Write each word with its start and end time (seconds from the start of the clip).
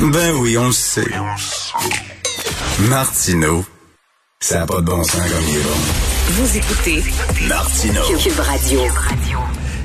Ben 0.00 0.32
oui, 0.40 0.56
on 0.58 0.66
le 0.66 0.72
sait. 0.72 1.04
Martineau, 2.88 3.64
ça 4.40 4.60
n'a 4.60 4.66
pas 4.66 4.76
de 4.80 4.86
bon 4.86 5.02
sens 5.04 5.20
comme 5.20 5.44
il 5.48 5.56
est 5.56 5.62
bon. 5.62 5.70
Vous 6.30 6.56
écoutez 6.56 7.02
Martineau. 7.48 8.02
Cube 8.18 8.38
Radio. 8.40 8.80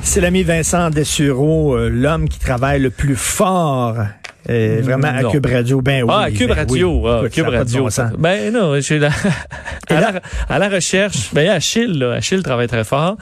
C'est 0.01 0.21
l'ami 0.21 0.43
Vincent 0.43 0.89
Dessureau, 0.89 1.75
euh, 1.75 1.89
l'homme 1.89 2.27
qui 2.27 2.39
travaille 2.39 2.79
le 2.81 2.89
plus 2.89 3.15
fort. 3.15 3.95
euh, 4.49 4.79
vraiment 4.83 5.07
à. 5.09 5.23
Cube 5.31 5.45
Radio, 5.45 5.81
ben 5.81 6.03
oui. 6.03 6.09
Ah, 6.13 6.31
Cube 6.31 6.49
ben 6.49 6.55
Radio. 6.55 7.01
oui. 7.03 7.09
ah, 7.11 7.17
Écoute, 7.19 7.31
Cube 7.33 7.45
ça 7.45 7.51
de 7.51 7.57
Radio. 7.57 7.83
bon 7.83 7.89
sens. 7.89 8.11
ben 8.17 8.53
non, 8.53 8.75
je 8.75 8.81
suis 8.81 8.99
là. 8.99 9.09
À, 9.89 9.99
là- 9.99 10.11
la, 10.11 10.55
à 10.55 10.59
la 10.59 10.69
recherche. 10.69 11.29
Ben, 11.33 11.41
il 11.41 11.45
y 11.45 11.49
a 11.49 11.53
Achille, 11.53 11.97
là. 11.99 12.13
Achille 12.13 12.41
travaille 12.43 12.67
très 12.67 12.83
fort. 12.83 13.17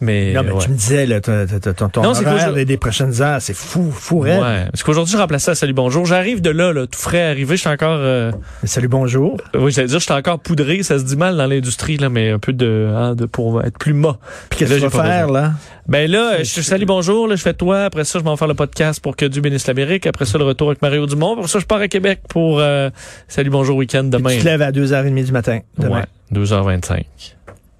Mais, 0.00 0.32
Non, 0.32 0.42
mais 0.42 0.52
ouais. 0.52 0.58
tu 0.62 0.70
me 0.70 0.76
disais, 0.76 1.06
là, 1.06 1.20
ton, 1.20 1.46
ton, 1.74 1.88
ton, 1.88 2.02
Non, 2.02 2.14
c'est 2.14 2.26
horaire 2.26 2.52
des, 2.52 2.64
des 2.64 2.76
prochaines 2.76 3.22
heures, 3.22 3.40
c'est 3.40 3.54
fou, 3.54 3.90
fou, 3.90 4.18
raide. 4.20 4.40
Ouais. 4.42 4.64
Parce 4.70 4.82
qu'aujourd'hui, 4.82 5.12
je 5.12 5.18
remplaçais 5.18 5.52
à 5.52 5.54
Salut 5.54 5.72
Bonjour. 5.72 6.04
J'arrive 6.06 6.40
de 6.40 6.50
là, 6.50 6.72
là, 6.72 6.86
tout 6.86 6.98
frais 6.98 7.22
arrivé. 7.22 7.56
Je 7.56 7.60
suis 7.62 7.70
encore, 7.70 7.98
euh, 8.00 8.30
Salut, 8.64 8.88
bonjour. 8.88 9.36
oui, 9.54 9.72
j'allais 9.72 9.88
dire, 9.88 9.98
je 9.98 10.04
suis 10.04 10.12
encore 10.12 10.38
poudré. 10.38 10.82
Ça 10.82 10.98
se 10.98 11.04
dit 11.04 11.16
mal 11.16 11.36
dans 11.36 11.46
l'industrie, 11.46 11.96
là, 11.96 12.08
mais 12.08 12.30
un 12.30 12.38
peu 12.38 12.52
de, 12.52 12.90
hein, 12.94 13.14
de, 13.14 13.24
pour 13.26 13.62
être 13.64 13.78
plus 13.78 13.92
mât. 13.94 14.18
Puis 14.50 14.58
qu'est-ce 14.58 14.70
que 14.74 14.76
tu 14.76 14.86
vas 14.88 14.90
faire, 15.02 15.26
besoin. 15.28 15.40
là? 15.42 15.52
Ben 15.88 16.10
là, 16.10 16.42
je 16.42 16.60
Salut 16.62 16.84
Bonjour, 16.86 17.28
là, 17.28 17.36
je 17.36 17.42
fais 17.42 17.54
toi. 17.54 17.84
Après 17.84 18.04
ça, 18.04 18.18
je 18.18 18.24
vais 18.24 18.30
en 18.30 18.36
faire 18.36 18.48
le 18.48 18.54
podcast 18.54 19.00
pour 19.00 19.14
que 19.16 19.24
Dieu 19.24 19.40
bénisse 19.40 19.66
l'Amérique. 19.66 20.06
Après 20.06 20.24
ça, 20.24 20.36
le 20.36 20.44
retour 20.44 20.68
avec 20.68 20.82
Mario 20.82 21.06
Dumont. 21.06 21.34
Après 21.34 21.48
ça, 21.48 21.58
je 21.60 21.64
pars 21.66 21.80
à 21.80 21.88
Québec 21.88 22.20
pour, 22.28 22.58
euh, 22.60 22.90
Salut 23.28 23.50
Bonjour 23.50 23.76
Week-end 23.76 24.04
demain. 24.04 24.30
Tu 24.30 24.38
te 24.40 24.44
lèves 24.44 24.62
à 24.62 24.72
2h30 24.72 25.24
du 25.24 25.32
matin, 25.32 25.60
demain. 25.78 26.00
Ouais, 26.00 26.04
2h25. 26.34 27.04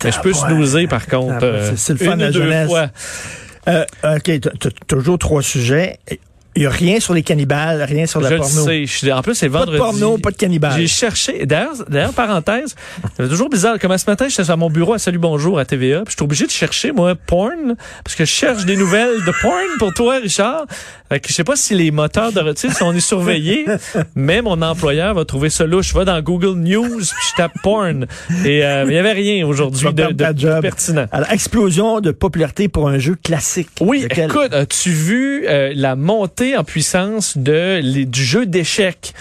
Mais 0.05 0.13
je 0.13 0.21
peux 0.21 0.33
Ah, 0.35 0.49
snoozer, 0.49 0.87
par 0.87 1.07
contre. 1.07 1.35
Ah, 1.37 1.39
ouais, 1.41 1.45
euh, 1.45 1.73
c'est- 1.77 1.93
le 1.95 1.99
fun 1.99 2.13
une 2.13 2.19
de 2.19 2.25
la 2.25 2.31
jeunesse. 2.33 2.69
fois. 2.69 2.89
Euh, 3.69 3.85
OK, 4.17 4.31
t'as- 4.41 4.71
toujours 4.87 5.19
trois 5.19 5.43
sujets. 5.43 5.99
Il 6.55 6.61
n'y 6.61 6.67
a 6.67 6.71
rien 6.71 7.01
sur 7.01 7.13
les 7.13 7.23
cannibales, 7.23 7.83
rien 7.83 8.07
sur 8.07 8.19
la 8.19 8.31
Je 8.31 8.35
le 8.35 8.41
porno. 8.41 8.65
sais. 8.65 8.87
Je 8.87 9.11
en 9.11 9.21
plus, 9.21 9.35
c'est 9.35 9.51
Pas 9.51 9.59
vendredi. 9.59 9.73
de 9.77 9.83
porno, 9.83 10.17
pas 10.17 10.31
de 10.31 10.37
cannibales. 10.37 10.73
J'ai 10.81 10.87
cherché. 10.87 11.45
D'ailleurs, 11.45 11.75
d'ailleurs, 11.87 12.15
parenthèse, 12.15 12.75
c'est 13.19 13.29
toujours 13.29 13.51
bizarre. 13.51 13.79
Comme 13.79 13.97
ce 13.99 14.09
matin, 14.09 14.27
j'étais 14.29 14.51
à 14.51 14.57
mon 14.57 14.71
bureau 14.71 14.95
à 14.95 14.99
Salut 14.99 15.19
Bonjour 15.19 15.59
à 15.59 15.67
TVA, 15.67 15.99
puis 16.05 16.13
je 16.13 16.17
suis 16.17 16.25
obligé 16.25 16.47
de 16.47 16.51
chercher, 16.51 16.93
moi, 16.93 17.15
porn, 17.15 17.75
parce 18.05 18.15
que 18.17 18.25
je 18.25 18.31
cherche 18.31 18.65
des 18.65 18.77
nouvelles 18.77 19.23
de 19.27 19.33
porn 19.43 19.67
pour 19.79 19.93
toi, 19.93 20.17
Richard. 20.23 20.65
Fait 21.09 21.21
que 21.21 21.29
je 21.29 21.35
sais 21.35 21.45
pas 21.45 21.57
si 21.57 21.75
les 21.75 21.91
moteurs 21.91 22.33
de 22.33 22.41
retraite, 22.41 22.73
si 22.73 22.83
on 22.83 22.93
est 22.93 23.01
surveillés, 23.01 23.67
mais 24.17 24.43
mon 24.43 24.61
employeur 24.63 25.15
va 25.15 25.25
trouver 25.25 25.51
ça 25.51 25.65
louche. 25.65 25.91
Je 25.93 25.99
vais 25.99 26.05
dans 26.05 26.21
Google 26.21 26.59
News, 26.59 26.99
puis 26.99 27.27
je 27.31 27.37
tape 27.37 27.53
porn. 27.63 28.07
Et 28.45 28.65
euh, 28.65 28.85
il 28.89 28.93
y 28.95 28.99
avait 28.99 29.13
rien 29.13 29.47
aujourd'hui 29.47 29.93
de, 29.93 30.07
de- 30.13 30.33
de 30.33 30.61
pertinent. 30.61 31.07
Alors, 31.13 31.31
explosion 31.31 32.01
de 32.01 32.11
popularité 32.11 32.69
pour 32.69 32.89
un 32.89 32.99
jeu 32.99 33.17
classique. 33.23 33.69
Oui, 33.81 34.03
Lequel? 34.03 34.31
écoute, 34.31 34.53
as-tu 34.53 34.91
vu 34.91 35.45
euh, 35.47 35.73
la 35.77 35.95
montée 35.97 36.57
en 36.57 36.65
puissance 36.65 37.39
de 37.39 37.81
les- 37.83 38.05
du 38.07 38.25
jeu 38.25 38.47
d'échecs? 38.47 39.13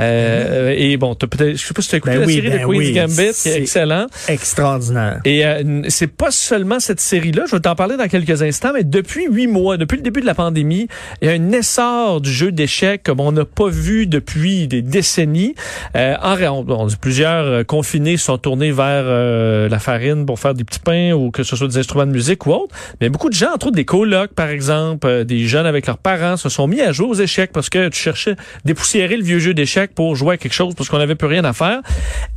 Euh, 0.00 0.74
Et 0.76 0.96
bon, 0.96 1.14
t'as 1.14 1.26
peut-être, 1.28 1.56
je 1.56 1.64
sais 1.66 1.72
pas 1.74 1.80
si 1.82 1.88
tu 1.88 1.94
as 1.94 1.98
écouté 1.98 2.14
Ben 2.14 2.20
la 2.22 2.26
oui, 2.26 2.34
série 2.34 2.48
ben 2.48 2.60
de 2.62 2.64
Queen's 2.66 2.78
oui, 2.78 2.92
Gambit, 2.92 3.32
qui 3.40 3.48
est 3.48 3.60
excellent. 3.60 4.06
Extraordinaire. 4.28 5.20
Et 5.24 5.46
euh, 5.46 5.82
c'est 5.88 6.08
pas 6.08 6.30
seulement 6.32 6.80
cette 6.80 7.00
série-là, 7.00 7.44
je 7.48 7.54
vais 7.56 7.60
t'en 7.60 7.74
parler 7.76 7.96
dans 7.96 8.08
quelques 8.08 8.42
instants, 8.42 8.72
mais 8.74 8.82
depuis 8.84 9.26
huit 9.30 9.46
mois, 9.46 9.76
depuis 9.76 9.96
le 9.96 10.02
début 10.02 10.20
de 10.20 10.26
la 10.26 10.34
pandémie, 10.34 10.88
il 11.22 11.28
y 11.28 11.30
a 11.30 11.33
un 11.34 11.52
essor 11.52 12.20
du 12.20 12.30
jeu 12.30 12.52
d'échecs 12.52 13.02
comme 13.02 13.20
on 13.20 13.32
n'a 13.32 13.44
pas 13.44 13.68
vu 13.68 14.06
depuis 14.06 14.68
des 14.68 14.82
décennies. 14.82 15.54
Euh, 15.96 16.14
en 16.22 16.36
plusieurs 17.00 17.44
euh, 17.44 17.64
confinés 17.64 18.16
sont 18.16 18.38
tournés 18.38 18.70
vers 18.70 19.04
euh, 19.06 19.68
la 19.68 19.78
farine 19.78 20.26
pour 20.26 20.38
faire 20.38 20.54
des 20.54 20.64
petits 20.64 20.78
pains 20.78 21.12
ou 21.12 21.30
que 21.30 21.42
ce 21.42 21.56
soit 21.56 21.68
des 21.68 21.78
instruments 21.78 22.06
de 22.06 22.12
musique 22.12 22.46
ou 22.46 22.52
autre. 22.52 22.74
Mais 23.00 23.08
beaucoup 23.08 23.28
de 23.28 23.34
gens, 23.34 23.52
entre 23.54 23.66
autres 23.66 23.76
des 23.76 23.84
colocs 23.84 24.32
par 24.34 24.48
exemple, 24.48 25.06
euh, 25.06 25.24
des 25.24 25.46
jeunes 25.46 25.66
avec 25.66 25.86
leurs 25.86 25.98
parents, 25.98 26.36
se 26.36 26.48
sont 26.48 26.66
mis 26.66 26.80
à 26.80 26.92
jouer 26.92 27.08
aux 27.08 27.14
échecs 27.14 27.50
parce 27.52 27.68
que 27.68 27.88
tu 27.88 27.98
cherchais 27.98 28.36
dépoussiérer 28.64 29.16
le 29.16 29.24
vieux 29.24 29.38
jeu 29.38 29.54
d'échecs 29.54 29.94
pour 29.94 30.14
jouer 30.14 30.34
à 30.34 30.36
quelque 30.36 30.52
chose 30.52 30.74
parce 30.74 30.88
qu'on 30.88 30.98
n'avait 30.98 31.14
plus 31.14 31.28
rien 31.28 31.44
à 31.44 31.52
faire. 31.52 31.80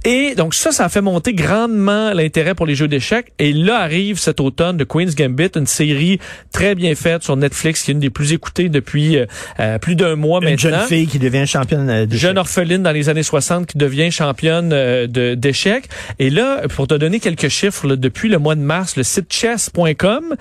Et 0.06 0.36
donc 0.36 0.54
ça, 0.54 0.72
ça 0.72 0.86
a 0.86 0.90
fait 0.90 1.02
monter 1.02 1.34
grandement 1.34 2.14
l'intérêt 2.14 2.56
pour 2.56 2.66
les 2.66 2.76
jeux 2.76 2.88
d'échecs. 2.88 3.34
Et 3.40 3.52
là 3.52 3.80
arrive 3.80 4.20
cet 4.20 4.40
automne 4.40 4.78
de 4.78 4.84
Queen's 4.84 5.16
Gambit, 5.16 5.50
une 5.56 5.68
série 5.68 6.20
très 6.54 6.76
bien 6.76 6.96
faite 6.96 7.24
sur 7.24 7.36
Netflix, 7.36 7.84
qui 7.84 7.92
est 7.92 7.94
une 7.94 8.00
des 8.00 8.10
plus 8.10 8.34
écoutées 8.34 8.70
depuis 8.70 9.18
euh, 9.18 9.26
euh, 9.60 9.78
plus 9.80 9.96
d'un 9.96 10.16
mois 10.16 10.40
Une 10.42 10.52
maintenant. 10.52 10.80
jeune 10.80 10.88
fille 10.88 11.08
qui 11.08 11.20
devient 11.20 11.46
championne 11.46 11.90
euh, 11.90 12.06
de 12.06 12.16
Jeune 12.16 12.38
orpheline 12.38 12.84
dans 12.84 12.92
les 12.92 13.10
années 13.10 13.24
60 13.24 13.66
qui 13.68 13.78
devient 13.78 14.12
championne 14.12 14.72
euh, 14.72 15.36
d'échecs. 15.36 15.90
Et 16.20 16.30
là, 16.30 16.62
pour 16.76 16.88
te 16.88 16.94
donner 16.94 17.20
quelques 17.20 17.50
chiffres, 17.50 17.88
là, 17.88 17.96
depuis 17.96 18.30
le 18.30 18.38
mois 18.40 18.56
de 18.56 18.62
mars, 18.62 18.96
le 18.96 19.04
site 19.04 19.32
chess.com, 19.32 20.36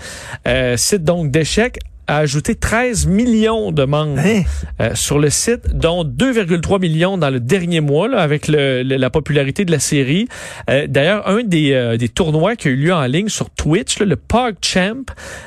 euh, 0.46 0.76
site 0.76 1.04
donc 1.04 1.30
d'échecs, 1.30 1.78
a 2.08 2.18
ajouté 2.18 2.54
13 2.54 3.06
millions 3.06 3.72
de 3.72 3.84
membres 3.84 4.18
Hein? 4.18 4.42
euh, 4.80 4.94
sur 4.94 5.18
le 5.18 5.30
site, 5.30 5.74
dont 5.74 6.04
2,3 6.04 6.80
millions 6.80 7.18
dans 7.18 7.30
le 7.30 7.40
dernier 7.40 7.80
mois, 7.80 8.08
là, 8.08 8.18
avec 8.20 8.48
le- 8.48 8.82
le- 8.82 8.96
la 8.96 9.10
popularité 9.10 9.64
de 9.64 9.72
la 9.72 9.78
série. 9.80 10.28
Euh, 10.70 10.86
D'ailleurs, 10.86 11.28
un 11.28 11.42
des, 11.42 11.72
euh, 11.72 11.96
des 11.96 12.08
tournois 12.08 12.54
qui 12.56 12.68
a 12.68 12.70
eu 12.70 12.76
lieu 12.76 12.94
en 12.94 13.04
ligne 13.06 13.28
sur 13.28 13.50
Twitch, 13.50 13.98
là, 13.98 14.06
le 14.06 14.16
PogChamp, 14.16 15.04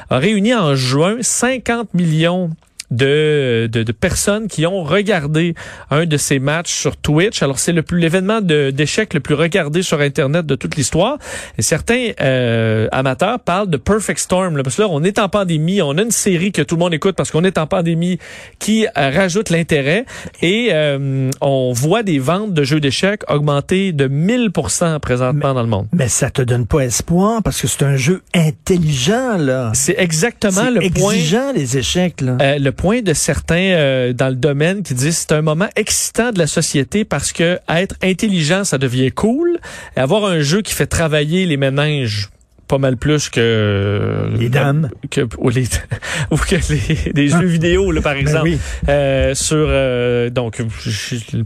a 0.09 0.17
réuni 0.19 0.53
en 0.53 0.75
juin 0.75 1.17
50 1.21 1.93
millions 1.93 2.49
de, 2.91 3.69
de, 3.71 3.83
de 3.83 3.91
personnes 3.91 4.47
qui 4.47 4.65
ont 4.65 4.83
regardé 4.83 5.55
un 5.89 6.05
de 6.05 6.17
ces 6.17 6.39
matchs 6.39 6.73
sur 6.73 6.97
Twitch. 6.97 7.41
Alors, 7.43 7.59
c'est 7.59 7.71
le 7.71 7.83
plus 7.83 7.99
l'événement 7.99 8.41
d'échecs 8.41 9.13
le 9.13 9.19
plus 9.19 9.35
regardé 9.35 9.81
sur 9.81 9.99
Internet 10.01 10.45
de 10.45 10.55
toute 10.55 10.75
l'histoire. 10.75 11.17
Et 11.57 11.61
certains 11.61 12.11
euh, 12.21 12.87
amateurs 12.91 13.39
parlent 13.39 13.69
de 13.69 13.77
Perfect 13.77 14.19
Storm. 14.19 14.57
Là, 14.57 14.63
parce 14.63 14.75
que 14.75 14.81
là, 14.81 14.87
on 14.89 15.03
est 15.03 15.19
en 15.19 15.29
pandémie, 15.29 15.81
on 15.81 15.97
a 15.97 16.01
une 16.01 16.11
série 16.11 16.51
que 16.51 16.61
tout 16.61 16.75
le 16.75 16.79
monde 16.79 16.93
écoute 16.93 17.15
parce 17.15 17.31
qu'on 17.31 17.43
est 17.43 17.57
en 17.57 17.67
pandémie 17.67 18.19
qui 18.59 18.85
euh, 18.85 18.89
rajoute 18.95 19.49
l'intérêt. 19.49 20.05
Et 20.41 20.69
euh, 20.71 21.29
on 21.41 21.73
voit 21.73 22.03
des 22.03 22.19
ventes 22.19 22.53
de 22.53 22.63
jeux 22.63 22.79
d'échecs 22.79 23.21
augmenter 23.29 23.91
de 23.91 24.07
1000% 24.07 24.99
présentement 24.99 25.53
dans 25.53 25.61
le 25.61 25.67
monde. 25.67 25.87
Mais 25.93 26.07
ça 26.07 26.29
te 26.29 26.41
donne 26.41 26.65
pas 26.65 26.81
espoir 26.81 27.43
parce 27.43 27.61
que 27.61 27.67
c'est 27.67 27.83
un 27.83 27.95
jeu 27.95 28.21
intelligent, 28.33 29.37
là. 29.37 29.71
C'est 29.73 29.95
exactement 29.97 30.69
le 30.69 30.89
point. 30.91 31.13
exigeant, 31.13 31.51
les 31.53 31.77
échecs, 31.77 32.21
là. 32.21 32.37
Euh, 32.41 32.57
le 32.59 32.71
point 32.79 33.01
de 33.01 33.13
certains 33.13 33.73
euh, 33.75 34.13
dans 34.13 34.29
le 34.29 34.35
domaine 34.35 34.83
qui 34.83 34.93
disent 34.93 35.17
c'est 35.17 35.33
un 35.33 35.41
moment 35.41 35.67
excitant 35.75 36.31
de 36.31 36.39
la 36.39 36.47
société 36.47 37.03
parce 37.03 37.33
que 37.33 37.59
être 37.67 37.95
intelligent, 38.01 38.63
ça 38.63 38.77
devient 38.77 39.11
cool. 39.11 39.59
Et 39.97 39.99
avoir 39.99 40.23
un 40.23 40.39
jeu 40.39 40.61
qui 40.61 40.73
fait 40.73 40.87
travailler 40.87 41.45
les 41.45 41.57
méninges 41.57 42.29
pas 42.69 42.77
mal 42.77 42.95
plus 42.95 43.29
que 43.29 44.29
Les 44.39 44.47
dames. 44.47 44.89
que 45.11 45.27
ou, 45.39 45.49
les, 45.49 45.63
ou 46.31 46.37
que 46.37 46.55
les, 46.55 47.11
des 47.11 47.27
jeux 47.27 47.45
vidéo 47.45 47.91
là, 47.91 47.99
par 48.01 48.13
Ben 48.13 48.21
exemple 48.21 48.43
oui. 48.49 48.59
euh, 48.87 49.33
sur 49.35 49.57
euh, 49.69 50.29
donc 50.29 50.61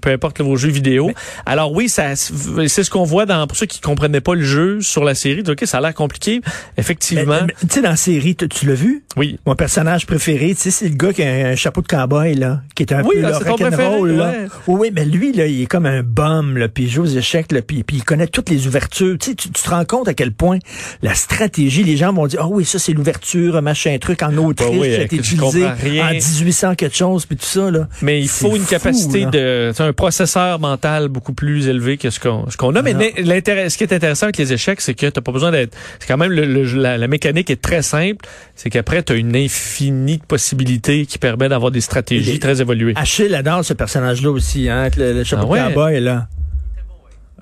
peu 0.02 0.12
importe 0.12 0.42
vos 0.42 0.56
jeux 0.58 0.70
vidéo. 0.70 1.12
Alors 1.46 1.72
oui, 1.72 1.90
ça 1.90 2.16
c'est 2.16 2.84
ce 2.84 2.90
qu'on 2.92 3.04
voit 3.06 3.26
dans 3.26 3.48
pour 3.48 3.58
ceux 3.58 3.66
qui 3.66 3.80
comprenaient 3.82 4.22
pas 4.22 4.36
le 4.36 4.44
jeu 4.44 4.82
sur 4.82 5.04
la 5.04 5.16
série. 5.16 5.42
OK, 5.48 5.62
ça 5.66 5.78
a 5.78 5.82
l'air 5.82 5.94
compliqué. 5.94 6.42
Effectivement. 6.78 7.40
Tu 7.60 7.68
sais, 7.70 7.82
dans 7.82 7.90
la 7.92 7.96
série, 7.96 8.36
tu, 8.36 8.48
tu 8.50 8.66
l'as 8.68 8.74
vu? 8.76 9.04
oui. 9.16 9.40
Mon 9.46 9.56
personnage 9.56 10.06
préféré, 10.06 10.50
tu 10.56 10.62
sais, 10.62 10.72
c'est 10.72 10.90
le 10.90 10.96
gars 10.96 11.14
qui 11.14 11.24
a 11.24 11.48
un 11.50 11.56
chapeau 11.56 11.82
de 11.82 11.88
cowboy, 11.88 12.34
là, 12.36 12.62
qui 12.76 12.84
est 12.84 12.92
un 12.94 13.04
Oui, 13.04 13.16
peu 13.22 13.26
ah, 13.26 13.30
là, 13.30 13.38
c'est 13.40 13.46
ton 13.46 13.52
rock'n'roll, 13.52 13.70
préféré, 13.72 14.18
là. 14.18 14.32
ouais. 14.32 14.48
Oui, 14.68 14.92
mais 14.94 15.06
lui, 15.06 15.32
là, 15.34 15.46
il 15.46 15.62
est 15.62 15.66
comme 15.66 15.86
un 15.86 16.02
bum, 16.04 16.58
là, 16.58 16.68
puis 16.68 16.86
il 16.86 16.90
joue 16.90 17.04
aux 17.04 17.06
échecs, 17.06 17.52
là, 17.52 17.62
puis, 17.62 17.84
puis 17.84 17.98
il 17.98 18.04
connaît 18.04 18.28
toutes 18.28 18.50
les 18.50 18.68
ouvertures. 18.68 19.16
Tu 19.20 19.30
sais, 19.32 19.36
tu, 19.36 19.50
tu 19.50 19.62
te 19.64 19.70
rends 19.70 19.86
compte 19.86 20.08
à 20.08 20.14
quel 20.14 20.32
point 20.34 20.60
la 21.02 21.13
stratégie, 21.16 21.84
les 21.84 21.98
gens 21.98 22.14
vont 22.14 22.28
dire, 22.28 22.40
ah 22.44 22.48
oui, 22.48 22.66
ça, 22.66 22.80
c'est 22.80 22.94
l'ouverture, 22.94 23.62
machin, 23.62 23.98
truc 24.00 24.22
en 24.24 24.36
Autriche, 24.38 24.70
Bah 24.70 24.76
oui, 24.80 24.90
qui 24.90 24.96
a 24.96 24.98
que 25.00 25.04
été 25.04 25.16
utilisé 25.18 25.66
en 25.66 25.76
1800 26.12 26.76
quelque 26.76 26.96
chose, 26.96 27.26
puis 27.26 27.36
tout 27.38 27.46
ça, 27.46 27.72
là. 27.72 27.88
Mais 28.02 28.22
il 28.22 28.28
faut 28.28 28.56
une 28.56 28.62
fou, 28.64 28.70
capacité 28.70 29.22
là. 29.26 29.30
de, 29.30 29.72
c'est 29.76 29.84
un 29.84 29.94
processeur 29.94 30.60
mental 30.60 31.08
beaucoup 31.08 31.34
plus 31.34 31.68
élevé 31.68 31.98
que 31.98 32.10
ce 32.10 32.20
qu'on, 32.20 32.50
ce 32.50 32.58
qu'on 32.58 32.76
a. 32.76 32.82
Mais 32.82 33.14
l'intérêt, 33.24 33.70
ce 33.70 33.78
qui 33.78 33.84
est 33.84 33.94
intéressant 33.94 34.26
avec 34.26 34.38
les 34.38 34.54
échecs, 34.54 34.82
c'est 34.82 34.94
que 34.94 35.08
t'as 35.08 35.22
pas 35.22 35.32
besoin 35.32 35.52
d'être, 35.52 35.76
c'est 36.00 36.08
quand 36.08 36.18
même 36.18 36.32
le, 36.32 36.46
le- 36.46 36.64
la, 36.82 36.98
la 36.98 37.08
mécanique 37.08 37.50
est 37.50 37.62
très 37.62 37.82
simple. 37.82 38.26
C'est 38.56 38.70
qu'après 38.70 39.04
t'as 39.04 39.16
une 39.16 39.36
infinie 39.36 40.18
de 40.18 40.24
possibilités 40.26 41.06
qui 41.06 41.18
permet 41.18 41.50
d'avoir 41.50 41.72
des 41.72 41.82
stratégies 41.82 42.34
Les- 42.34 42.40
très 42.40 42.62
évoluées. 42.62 42.94
Achille 42.96 43.34
adore 43.36 43.64
ce 43.66 43.74
personnage-là 43.74 44.30
aussi, 44.32 44.70
hein, 44.70 44.82
avec 44.82 44.96
le, 44.96 45.14
le 45.14 45.24
chapeau 45.24 45.44
Ah 45.46 45.50
ouais? 45.52 45.60
de 45.70 45.74
cowboy, 45.74 46.00
là. 46.02 46.28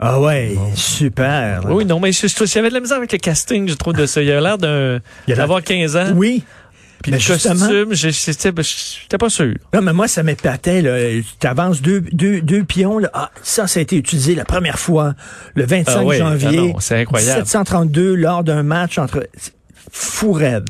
Ah 0.04 0.20
ouais, 0.20 0.56
super. 0.76 1.62
Oui, 1.70 1.86
non, 1.86 2.00
mais 2.00 2.12
j'avais 2.12 2.70
de 2.70 2.74
la 2.74 2.80
misère 2.80 2.98
avec 2.98 3.12
le 3.12 3.20
casting, 3.20 3.70
je 3.70 3.76
trouve, 3.76 3.94
de 3.94 4.06
ça. 4.08 4.22
Il 4.24 4.32
a 4.32 4.42
l'air 4.42 4.58
d'un, 4.58 4.96
Il 5.28 5.34
a 5.34 5.36
l'air- 5.36 5.38
d'avoir 5.38 5.62
15 5.64 5.96
ans. 5.96 6.12
Oui. 6.16 6.44
Puis 7.04 7.12
Mais 7.12 7.18
le 7.18 7.24
costume, 7.28 7.94
j'étais 7.94 8.52
ben, 8.52 8.64
j'étais 8.64 9.18
pas 9.18 9.30
sûr. 9.30 9.54
Non, 9.74 9.82
mais 9.82 9.92
moi, 9.94 10.08
ça 10.08 10.22
m'épatait. 10.22 10.82
là. 10.84 10.98
Tu 11.40 11.48
avances 11.48 11.82
deux, 11.82 12.02
deux, 12.02 12.42
deux 12.42 12.64
pions. 12.64 13.00
Là. 13.00 13.10
Ah, 13.14 13.32
ça, 13.42 13.66
ça 13.66 13.80
a 13.80 13.84
été 13.84 13.96
utilisé 13.96 14.36
la 14.36 14.46
première 14.46 14.78
fois, 14.78 15.16
le 15.56 15.66
25 15.66 15.92
Ah 16.00 16.04
oui, 16.04 16.18
janvier. 16.18 16.48
ah 16.50 16.62
non, 16.74 16.80
c'est 16.80 16.98
incroyable. 17.02 17.40
732 17.46 18.14
lors 18.16 18.44
d'un 18.44 18.62
match 18.64 18.98
entre... 19.00 19.28
Fou. 19.92 20.36
Mais 20.38 20.62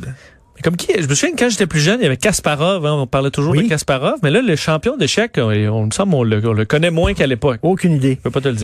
Comme 0.63 0.77
qui 0.77 0.87
Je 0.97 1.07
me 1.07 1.13
souviens 1.15 1.35
que 1.35 1.39
quand 1.43 1.49
j'étais 1.49 1.67
plus 1.67 1.81
jeune, 1.81 1.99
il 1.99 2.03
y 2.03 2.05
avait 2.05 2.15
Kasparov. 2.17 2.85
hein, 2.85 2.93
on 2.93 3.07
parlait 3.07 3.29
toujours 3.31 3.51
Oui. 3.51 3.63
de 3.63 3.69
Kasparov. 3.69 4.15
Mais 4.23 4.29
là, 4.31 4.41
le 4.41 4.55
champion 4.55 4.95
d'échecs, 4.95 5.33
on, 5.37 5.49
on 5.51 5.85
me 5.87 5.91
semble 5.91 6.15
on 6.15 6.23
le, 6.23 6.41
on 6.47 6.53
le 6.53 6.63
connaît 6.65 6.91
moins 6.91 7.13
qu'à 7.13 7.27
l'époque. 7.27 7.59
Aucune 7.61 7.93
idée. 7.93 8.15
Je 8.15 8.21
peux 8.21 8.31
pas 8.31 8.39
te 8.41 8.47
le 8.47 8.55
dire. 8.55 8.63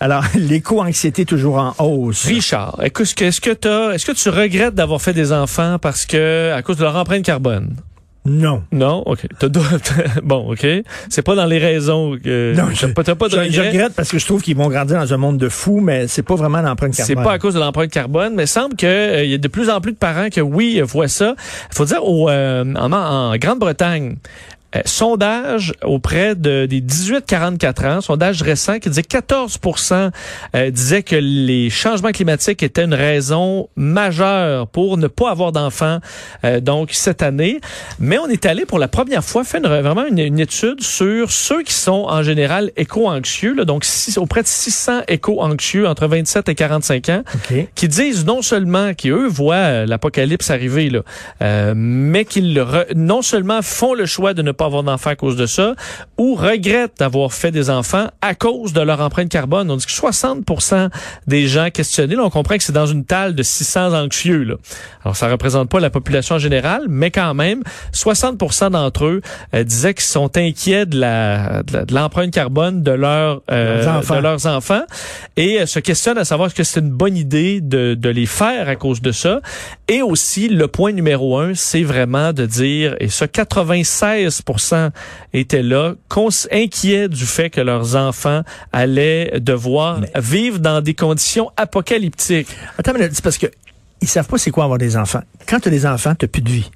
Alors, 0.00 0.24
l'éco-anxiété 0.34 1.24
toujours 1.24 1.56
en 1.58 1.74
hausse. 1.84 2.24
Richard, 2.26 2.78
est-ce 2.82 3.14
que, 3.14 3.24
est-ce 3.24 3.40
que 3.40 3.50
t'as- 3.50 3.92
est-ce 3.92 4.06
que 4.06 4.12
tu 4.12 4.28
regrettes 4.30 4.74
d'avoir 4.74 5.00
fait 5.02 5.12
des 5.12 5.32
enfants 5.32 5.78
parce 5.80 6.06
que, 6.06 6.52
à 6.52 6.62
cause 6.62 6.76
de 6.78 6.82
leur 6.84 6.96
empreinte 6.96 7.24
carbone? 7.24 7.76
Non. 8.26 8.62
Non? 8.70 9.02
OK. 9.06 9.20
T'as 9.38 9.48
bon, 10.22 10.52
OK. 10.52 10.66
C'est 11.08 11.22
pas 11.22 11.34
dans 11.34 11.46
les 11.46 11.56
raisons 11.58 12.18
que, 12.22 12.54
Non, 12.54 12.64
t'as 12.78 12.88
pas, 12.88 13.14
pas 13.14 13.28
de 13.28 13.32
je, 13.44 13.50
je 13.50 13.60
regret. 13.60 13.68
regrette 13.70 13.94
parce 13.94 14.10
que 14.10 14.18
je 14.18 14.26
trouve 14.26 14.42
qu'ils 14.42 14.56
vont 14.56 14.68
grandir 14.68 14.98
dans 14.98 15.14
un 15.14 15.16
monde 15.16 15.38
de 15.38 15.48
fous, 15.48 15.80
mais 15.80 16.06
c'est 16.06 16.22
pas 16.22 16.34
vraiment 16.34 16.60
l'empreinte 16.60 16.92
C'est 16.94 17.06
carbone. 17.14 17.24
pas 17.24 17.32
à 17.32 17.38
cause 17.38 17.54
de 17.54 17.60
l'empreinte 17.60 17.90
carbone, 17.90 18.34
mais 18.34 18.44
il 18.44 18.48
semble 18.48 18.76
qu'il 18.76 18.88
y 19.26 19.34
a 19.34 19.38
de 19.38 19.48
plus 19.48 19.70
en 19.70 19.80
plus 19.80 19.92
de 19.92 19.96
parents 19.96 20.28
que 20.28 20.42
oui 20.42 20.82
voient 20.82 21.08
ça. 21.08 21.34
Il 21.72 21.74
faut 21.74 21.86
dire 21.86 22.04
au, 22.06 22.28
euh, 22.28 22.62
en, 22.74 22.92
en 22.92 23.36
Grande-Bretagne. 23.36 24.16
Euh, 24.76 24.80
sondage 24.84 25.74
auprès 25.82 26.34
de, 26.34 26.66
des 26.66 26.80
18-44 26.80 27.86
ans, 27.86 28.00
sondage 28.00 28.42
récent 28.42 28.78
qui 28.78 28.88
disait 28.88 29.02
que 29.02 29.16
14% 29.16 30.10
euh, 30.54 30.70
disaient 30.70 31.02
que 31.02 31.16
les 31.16 31.70
changements 31.70 32.10
climatiques 32.12 32.62
étaient 32.62 32.84
une 32.84 32.94
raison 32.94 33.68
majeure 33.76 34.66
pour 34.68 34.96
ne 34.96 35.06
pas 35.08 35.30
avoir 35.30 35.52
d'enfants 35.52 35.98
euh, 36.44 36.60
donc 36.60 36.90
cette 36.92 37.22
année. 37.22 37.60
Mais 37.98 38.18
on 38.18 38.26
est 38.28 38.46
allé 38.46 38.64
pour 38.66 38.78
la 38.78 38.88
première 38.88 39.24
fois 39.24 39.44
faire 39.44 39.60
une- 39.64 39.68
vraiment 39.68 40.06
une, 40.06 40.18
une 40.18 40.38
étude 40.40 40.82
sur 40.82 41.30
ceux 41.30 41.62
qui 41.62 41.74
sont 41.74 42.06
en 42.08 42.22
général 42.22 42.70
éco-anxieux, 42.76 43.54
là, 43.54 43.64
donc 43.64 43.84
six- 43.84 44.18
auprès 44.18 44.42
de 44.42 44.46
600 44.46 45.00
éco-anxieux 45.08 45.86
entre 45.88 46.06
27 46.06 46.48
et 46.48 46.54
45 46.54 47.08
ans 47.08 47.22
OK. 47.34 47.66
qui 47.74 47.88
disent 47.88 48.24
non 48.24 48.42
seulement 48.42 48.92
qu'eux 48.94 49.26
voient 49.26 49.54
euh, 49.56 49.86
l'apocalypse 49.86 50.50
arriver, 50.50 50.90
là, 50.90 51.00
euh, 51.42 51.72
mais 51.76 52.24
qu'ils 52.24 52.64
non 52.94 53.22
seulement 53.22 53.62
font 53.62 53.94
le 53.94 54.06
choix 54.06 54.34
de 54.34 54.42
ne 54.42 54.52
pas 54.52 54.59
avoir 54.66 54.82
d'enfants 54.82 55.10
à 55.10 55.16
cause 55.16 55.36
de 55.36 55.46
ça, 55.46 55.74
ou 56.18 56.34
regrettent 56.34 56.98
d'avoir 56.98 57.32
fait 57.32 57.50
des 57.50 57.70
enfants 57.70 58.08
à 58.20 58.34
cause 58.34 58.72
de 58.72 58.80
leur 58.80 59.00
empreinte 59.00 59.28
carbone. 59.28 59.70
On 59.70 59.76
dit 59.76 59.86
que 59.86 59.92
60 59.92 60.44
des 61.26 61.46
gens 61.46 61.70
questionnés, 61.70 62.14
là, 62.14 62.22
on 62.24 62.30
comprend 62.30 62.56
que 62.56 62.62
c'est 62.62 62.72
dans 62.72 62.86
une 62.86 63.04
table 63.04 63.34
de 63.34 63.42
600 63.42 63.94
anxieux. 63.94 64.42
Là. 64.44 64.54
Alors, 65.04 65.16
ça 65.16 65.28
représente 65.28 65.68
pas 65.68 65.80
la 65.80 65.90
population 65.90 66.36
en 66.36 66.38
général, 66.38 66.84
mais 66.88 67.10
quand 67.10 67.34
même, 67.34 67.62
60% 67.94 68.70
d'entre 68.70 69.06
eux 69.06 69.20
euh, 69.54 69.64
disaient 69.64 69.94
qu'ils 69.94 70.04
sont 70.04 70.36
inquiets 70.36 70.86
de 70.86 70.98
la 70.98 71.62
de 71.62 71.94
l'empreinte 71.94 72.32
carbone 72.32 72.82
de, 72.82 72.90
leur, 72.90 73.42
euh, 73.50 73.82
Leurs 73.82 73.96
enfants. 73.96 74.16
de 74.16 74.20
leurs 74.20 74.46
enfants 74.46 74.82
et 75.36 75.60
euh, 75.60 75.66
se 75.66 75.78
questionnent 75.78 76.18
à 76.18 76.24
savoir 76.24 76.48
est-ce 76.48 76.54
que 76.54 76.64
c'est 76.64 76.80
une 76.80 76.90
bonne 76.90 77.16
idée 77.16 77.60
de, 77.60 77.94
de 77.94 78.08
les 78.08 78.26
faire 78.26 78.68
à 78.68 78.76
cause 78.76 79.00
de 79.00 79.12
ça. 79.12 79.40
Et 79.88 80.02
aussi, 80.02 80.48
le 80.48 80.68
point 80.68 80.92
numéro 80.92 81.38
un, 81.38 81.54
c'est 81.54 81.82
vraiment 81.82 82.32
de 82.32 82.46
dire, 82.46 82.96
et 83.00 83.08
ça, 83.08 83.26
96 83.28 84.42
étaient 85.32 85.62
là, 85.62 85.94
inquiets 86.50 87.08
du 87.08 87.24
fait 87.26 87.50
que 87.50 87.60
leurs 87.60 87.96
enfants 87.96 88.42
allaient 88.72 89.40
devoir 89.40 90.00
Mais- 90.00 90.10
vivre 90.20 90.58
dans 90.58 90.80
des 90.80 90.94
conditions 90.94 91.50
apocalyptiques. 91.56 92.48
Attends, 92.78 92.92
mais 92.98 93.08
c'est 93.12 93.22
parce 93.22 93.38
que 93.38 93.46
ils 94.00 94.08
savent 94.08 94.26
pas 94.26 94.38
c'est 94.38 94.50
quoi 94.50 94.64
avoir 94.64 94.78
des 94.78 94.96
enfants. 94.96 95.22
Quand 95.46 95.60
tu 95.60 95.68
as 95.68 95.70
des 95.70 95.86
enfants, 95.86 96.14
tu 96.14 96.26
plus 96.26 96.42
de 96.42 96.48
vie. 96.50 96.70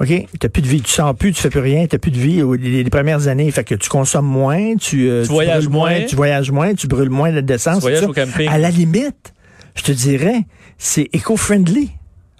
OK? 0.00 0.26
Tu 0.40 0.48
plus 0.48 0.62
de 0.62 0.66
vie. 0.68 0.80
Tu 0.80 0.90
sens 0.92 1.14
plus, 1.16 1.32
tu 1.32 1.42
fais 1.42 1.50
plus 1.50 1.60
rien, 1.60 1.86
tu 1.86 1.98
plus 1.98 2.10
de 2.10 2.18
vie. 2.18 2.42
Les, 2.58 2.84
les 2.84 2.90
premières 2.90 3.26
années, 3.28 3.50
fait 3.50 3.64
que 3.64 3.74
tu 3.74 3.88
consommes 3.88 4.26
moins, 4.26 4.76
tu, 4.76 5.08
euh, 5.10 5.22
Tu 5.24 5.28
voyages 5.28 5.68
moins. 5.68 6.02
Tu 6.02 6.14
voyages 6.16 6.50
moins, 6.50 6.74
tu 6.74 6.86
brûles 6.86 7.10
moins 7.10 7.32
d'essence. 7.42 7.76
Tu 7.76 7.80
voyages 7.82 8.04
tout 8.04 8.10
au 8.10 8.14
ça. 8.14 8.24
camping. 8.24 8.48
À 8.48 8.58
la 8.58 8.70
limite, 8.70 9.34
je 9.74 9.82
te 9.82 9.92
dirais, 9.92 10.44
c'est 10.78 11.08
éco-friendly 11.12 11.90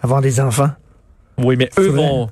avoir 0.01 0.21
des 0.21 0.39
enfants. 0.39 0.69
Oui, 1.37 1.55
mais 1.57 1.69
eux 1.77 1.89
vont... 1.89 2.29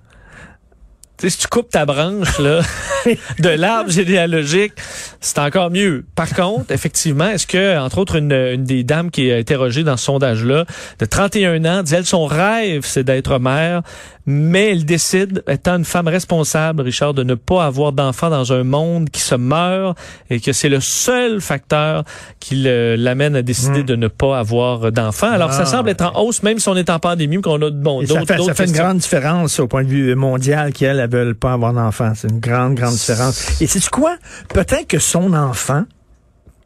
Si 1.19 1.37
tu 1.37 1.47
coupes 1.47 1.69
ta 1.71 1.85
branche 1.85 2.37
là, 2.37 2.61
de 3.39 3.49
l'arbre 3.49 3.89
généalogique, 3.89 4.73
c'est 5.19 5.39
encore 5.39 5.71
mieux. 5.71 6.05
Par 6.13 6.29
contre, 6.29 6.71
effectivement, 6.71 7.27
est-ce 7.27 7.47
que, 7.47 7.77
entre 7.79 7.97
autres, 7.97 8.17
une, 8.17 8.31
une 8.31 8.63
des 8.63 8.83
dames 8.83 9.09
qui 9.09 9.29
est 9.29 9.39
interrogée 9.39 9.83
dans 9.83 9.97
ce 9.97 10.05
sondage-là, 10.05 10.65
de 10.99 11.05
31 11.05 11.65
ans, 11.65 11.81
dit, 11.81 11.95
elle, 11.95 12.05
son 12.05 12.25
rêve, 12.25 12.83
c'est 12.85 13.03
d'être 13.03 13.39
mère, 13.39 13.81
mais 14.27 14.71
elle 14.71 14.85
décide, 14.85 15.41
étant 15.47 15.77
une 15.77 15.85
femme 15.85 16.07
responsable, 16.09 16.81
Richard, 16.83 17.13
de 17.13 17.23
ne 17.23 17.33
pas 17.35 17.65
avoir 17.65 17.93
d'enfant 17.93 18.29
dans 18.29 18.51
un 18.51 18.63
monde 18.63 19.09
qui 19.09 19.21
se 19.21 19.35
meurt 19.35 19.97
et 20.29 20.39
que 20.41 20.51
c'est 20.51 20.67
le 20.69 20.81
seul 20.81 21.39
facteur 21.41 22.03
qui 22.41 22.55
l'amène 22.97 23.35
à 23.37 23.41
décider 23.41 23.83
Hmm. 23.83 23.85
de 23.85 23.95
ne 23.95 24.07
pas 24.09 24.37
avoir 24.37 24.91
d'enfant. 24.91 25.31
Alors, 25.31 25.53
ça 25.53 25.61
Ah. 25.61 25.65
semble 25.65 25.89
être 25.89 26.03
en 26.13 26.21
hausse, 26.21 26.43
même 26.43 26.59
si 26.59 26.67
on 26.69 26.75
est 26.75 26.89
en 26.89 26.99
pandémie 26.99 27.41
qu'on 27.41 27.61
a 27.61 27.69
bon, 27.71 28.01
Et 28.01 28.05
ça 28.05 28.13
d'autres 28.15 28.27
fait, 28.27 28.33
ça 28.33 28.37
d'autres 28.37 28.53
fait 28.55 28.65
une 28.65 28.71
grande 28.73 28.97
différence 28.97 29.59
au 29.59 29.67
point 29.67 29.83
de 29.83 29.89
vue 29.89 30.13
mondial 30.15 30.73
qu'elles 30.73 30.97
ne 30.97 31.07
veulent 31.07 31.35
pas 31.35 31.53
avoir 31.53 31.73
d'enfants. 31.73 32.11
C'est 32.15 32.29
une 32.29 32.39
grande, 32.39 32.75
grande 32.75 32.93
différence. 32.93 33.61
Et 33.61 33.67
c'est 33.67 33.87
quoi? 33.89 34.15
Peut-être 34.49 34.87
que 34.87 34.99
son 34.99 35.33
enfant, 35.33 35.83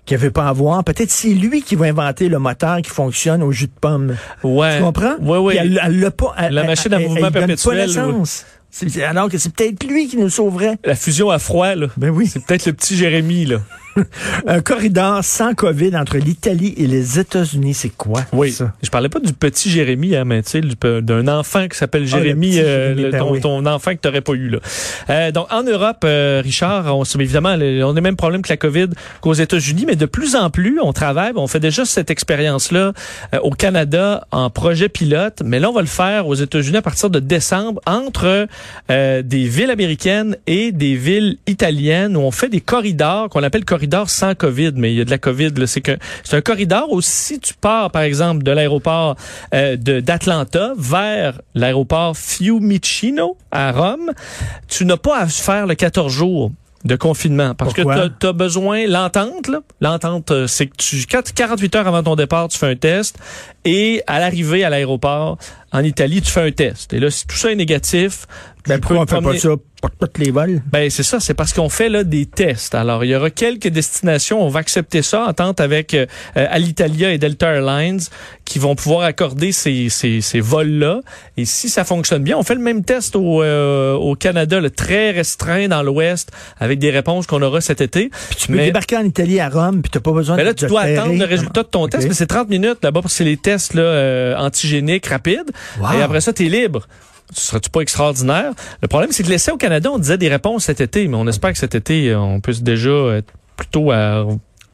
qui 0.05 0.13
ne 0.15 0.19
veut 0.19 0.31
pas 0.31 0.47
avoir, 0.47 0.83
peut-être 0.83 1.11
c'est 1.11 1.29
lui 1.33 1.61
qui 1.61 1.75
va 1.75 1.85
inventer 1.85 2.27
le 2.27 2.39
moteur 2.39 2.81
qui 2.81 2.89
fonctionne 2.89 3.43
au 3.43 3.51
jus 3.51 3.67
de 3.67 3.71
pomme. 3.79 4.15
Ouais. 4.43 4.77
Tu 4.77 4.83
comprends? 4.83 5.15
Ouais. 5.21 5.55
Puis 5.55 5.57
Elle, 5.57 5.79
elle 5.83 5.99
l'a 5.99 6.11
pas. 6.11 6.33
elle- 6.37 6.53
La 6.53 6.61
elle- 6.61 6.67
machine 6.67 6.93
à 6.93 6.97
elle- 6.99 7.07
mouvement 7.07 7.27
elle 7.27 7.33
perpétuel, 7.33 7.89
Alors 9.07 9.29
que 9.29 9.37
c'est 9.37 9.53
peut-être 9.53 9.83
lui 9.83 10.07
qui 10.07 10.17
nous 10.17 10.29
sauverait. 10.29 10.77
La 10.85 10.95
fusion 10.95 11.29
à 11.29 11.39
froid, 11.39 11.75
là. 11.75 11.87
Ben 11.97 12.09
oui. 12.09 12.27
C'est 12.27 12.43
peut-être 12.45 12.65
le 12.65 12.73
petit 12.73 12.95
Jérémy, 12.95 13.45
là. 13.45 13.57
Un 14.47 14.61
corridor 14.61 15.23
sans 15.23 15.53
COVID 15.53 15.95
entre 15.97 16.17
l'Italie 16.17 16.73
et 16.77 16.87
les 16.87 17.19
États-Unis, 17.19 17.73
c'est 17.73 17.89
quoi? 17.95 18.21
Oui. 18.33 18.51
Ça? 18.51 18.73
Je 18.81 18.89
parlais 18.89 19.09
pas 19.09 19.19
du 19.19 19.33
petit 19.33 19.69
Jérémy, 19.69 20.15
hein, 20.15 20.23
mais 20.25 20.41
tu 20.43 20.61
sais, 20.61 21.01
d'un 21.01 21.27
enfant 21.27 21.67
qui 21.67 21.77
s'appelle 21.77 22.03
Ah, 22.11 22.17
le 22.17 22.23
Jérémy, 22.23 22.59
euh, 22.59 22.89
Jérémy, 22.95 23.01
le- 23.03 23.11
ben 23.11 23.19
ton, 23.19 23.31
oui. 23.33 23.41
ton 23.41 23.65
enfant 23.65 23.91
que 23.91 23.97
t'aurais 23.99 24.21
pas 24.21 24.33
eu, 24.33 24.49
là. 24.49 24.59
Euh, 25.09 25.31
donc, 25.31 25.47
en 25.51 25.63
Europe, 25.63 25.97
euh, 26.05 26.41
Richard, 26.43 26.95
on, 26.97 27.03
évidemment, 27.03 27.55
le- 27.57 27.83
on 27.83 27.91
a 27.91 27.95
les 27.95 28.01
mêmes 28.01 28.15
problèmes 28.15 28.41
que 28.41 28.49
la 28.49 28.57
COVID 28.57 28.87
qu'aux 29.21 29.33
États-Unis, 29.33 29.85
mais 29.87 29.95
de 29.95 30.05
plus 30.05 30.35
en 30.35 30.49
plus, 30.49 30.79
on 30.81 30.93
travaille, 30.93 31.33
on 31.35 31.47
fait 31.47 31.59
déjà 31.59 31.83
cette 31.85 32.09
expérience-là 32.11 32.93
euh, 33.33 33.39
au 33.43 33.51
Canada 33.51 34.25
en 34.31 34.49
projet 34.49 34.89
pilote, 34.89 35.41
mais 35.43 35.59
là, 35.59 35.69
on 35.69 35.73
va 35.73 35.81
le 35.81 35.87
faire 35.87 36.27
aux 36.27 36.35
États-Unis 36.35 36.77
à 36.77 36.81
partir 36.81 37.09
de 37.09 37.19
décembre 37.19 37.81
entre 37.85 38.47
euh, 38.89 39.21
des 39.21 39.43
villes 39.45 39.69
américaines 39.71 40.37
et 40.47 40.71
des 40.71 40.95
villes 40.95 41.37
italiennes 41.47 42.15
où 42.15 42.21
on 42.21 42.31
fait 42.31 42.49
des 42.49 42.61
corridors 42.61 43.29
qu'on 43.29 43.43
appelle 43.43 43.65
corridors 43.65 43.80
sans 44.07 44.35
COVID, 44.35 44.73
mais 44.75 44.91
il 44.93 44.97
y 44.97 45.01
a 45.01 45.05
de 45.05 45.09
la 45.09 45.17
COVID. 45.17 45.51
C'est 45.67 45.81
que 45.81 45.97
c'est 46.23 46.35
un 46.37 46.41
corridor 46.41 46.91
où 46.91 47.01
si 47.01 47.39
tu 47.39 47.53
pars, 47.53 47.91
par 47.91 48.01
exemple, 48.03 48.43
de 48.43 48.51
l'aéroport 48.51 49.15
euh, 49.53 49.75
d'Atlanta 49.77 50.73
vers 50.77 51.41
l'aéroport 51.55 52.15
Fiumicino 52.17 53.37
à 53.51 53.71
Rome, 53.71 54.11
tu 54.67 54.85
n'as 54.85 54.97
pas 54.97 55.19
à 55.21 55.27
faire 55.27 55.67
le 55.67 55.75
14 55.75 56.11
jours 56.11 56.51
de 56.83 56.95
confinement 56.95 57.53
parce 57.53 57.75
Pourquoi? 57.75 57.95
que 57.95 58.13
tu 58.19 58.25
as 58.25 58.33
besoin 58.33 58.87
l'entente 58.87 59.51
l'entente 59.81 60.31
euh, 60.31 60.47
c'est 60.47 60.65
que 60.65 60.75
tu 60.77 61.05
quatre- 61.05 61.31
48 61.31 61.75
heures 61.75 61.87
avant 61.87 62.01
ton 62.01 62.15
départ 62.15 62.47
tu 62.47 62.57
fais 62.57 62.71
un 62.71 62.75
test 62.75 63.19
et 63.65 64.01
à 64.07 64.17
l'arrivée 64.19 64.63
à 64.63 64.71
l'aéroport 64.71 65.37
en 65.73 65.83
Italie 65.83 66.21
tu 66.21 66.31
fais 66.31 66.41
un 66.41 66.51
test 66.51 66.93
et 66.93 66.99
là 66.99 67.09
si 67.09 67.25
tout 67.27 67.35
ça 67.37 67.51
est 67.51 67.55
négatif 67.55 68.25
Ben, 68.67 68.75
tu 68.75 68.81
pourquoi 68.81 69.03
on 69.03 69.07
fait 69.07 69.21
pas 69.21 69.37
ça? 69.37 69.49
Pour 69.81 69.89
les 70.19 70.29
vols? 70.29 70.61
ben 70.71 70.91
c'est 70.91 71.01
ça, 71.01 71.19
c'est 71.19 71.33
parce 71.33 71.53
qu'on 71.53 71.67
fait 71.69 71.89
là 71.89 72.03
des 72.03 72.27
tests. 72.27 72.75
Alors 72.75 73.03
il 73.03 73.09
y 73.09 73.15
aura 73.15 73.31
quelques 73.31 73.67
destinations, 73.69 74.39
on 74.45 74.47
va 74.47 74.59
accepter 74.59 75.01
ça 75.01 75.25
en 75.25 75.33
tente 75.33 75.59
avec 75.59 75.95
euh, 75.95 76.05
euh, 76.37 76.45
Alitalia 76.51 77.11
et 77.11 77.17
Delta 77.17 77.51
Airlines 77.51 77.99
qui 78.45 78.59
vont 78.59 78.75
pouvoir 78.75 79.01
accorder 79.01 79.51
ces, 79.51 79.89
ces, 79.89 80.21
ces 80.21 80.39
vols-là. 80.39 80.99
Et 81.37 81.45
si 81.45 81.67
ça 81.67 81.83
fonctionne 81.83 82.21
bien, 82.21 82.37
on 82.37 82.43
fait 82.43 82.53
le 82.53 82.61
même 82.61 82.83
test 82.83 83.15
au, 83.15 83.41
euh, 83.41 83.93
au 83.95 84.13
Canada, 84.13 84.59
le 84.59 84.69
très 84.69 85.09
restreint 85.09 85.67
dans 85.67 85.81
l'Ouest, 85.81 86.31
avec 86.59 86.77
des 86.77 86.91
réponses 86.91 87.25
qu'on 87.25 87.41
aura 87.41 87.59
cet 87.61 87.81
été. 87.81 88.11
Puis 88.29 88.35
tu 88.37 88.47
peux 88.49 88.53
Mais- 88.57 88.65
débarquer 88.65 88.97
en 88.97 89.03
Italie 89.05 89.39
à 89.39 89.49
Rome, 89.49 89.81
puis 89.81 89.89
t'as 89.89 89.99
pas 90.01 90.11
besoin 90.11 90.35
mais 90.35 90.43
là, 90.43 90.53
de 90.53 90.59
tu 90.59 90.65
de 90.65 90.69
dois 90.69 90.81
attendre 90.81 91.17
le 91.17 91.25
résultat 91.25 91.63
de 91.63 91.69
ton 91.69 91.87
test, 91.87 92.07
mais 92.07 92.13
c'est 92.13 92.27
30 92.27 92.49
minutes 92.49 92.83
là-bas 92.83 93.01
parce 93.01 93.13
que 93.15 93.17
c'est 93.17 93.23
les 93.23 93.37
tests 93.37 93.73
là, 93.73 93.81
euh, 93.81 94.35
antigéniques 94.37 95.07
rapides. 95.07 95.49
Et 95.93 96.01
après 96.01 96.21
ça, 96.21 96.33
tu 96.33 96.45
es 96.45 96.49
libre. 96.49 96.87
Ce 97.33 97.47
serait-tu 97.47 97.69
pas 97.69 97.81
extraordinaire? 97.81 98.51
Le 98.81 98.87
problème, 98.87 99.11
c'est 99.11 99.23
que 99.23 99.29
l'essai 99.29 99.51
au 99.51 99.57
Canada, 99.57 99.89
on 99.91 99.99
disait 99.99 100.17
des 100.17 100.27
réponses 100.27 100.65
cet 100.65 100.81
été, 100.81 101.07
mais 101.07 101.15
on 101.15 101.27
espère 101.27 101.53
que 101.53 101.57
cet 101.57 101.75
été, 101.75 102.13
on 102.13 102.41
peut 102.41 102.53
déjà 102.61 103.17
être 103.17 103.31
plutôt 103.55 103.91
à 103.91 104.25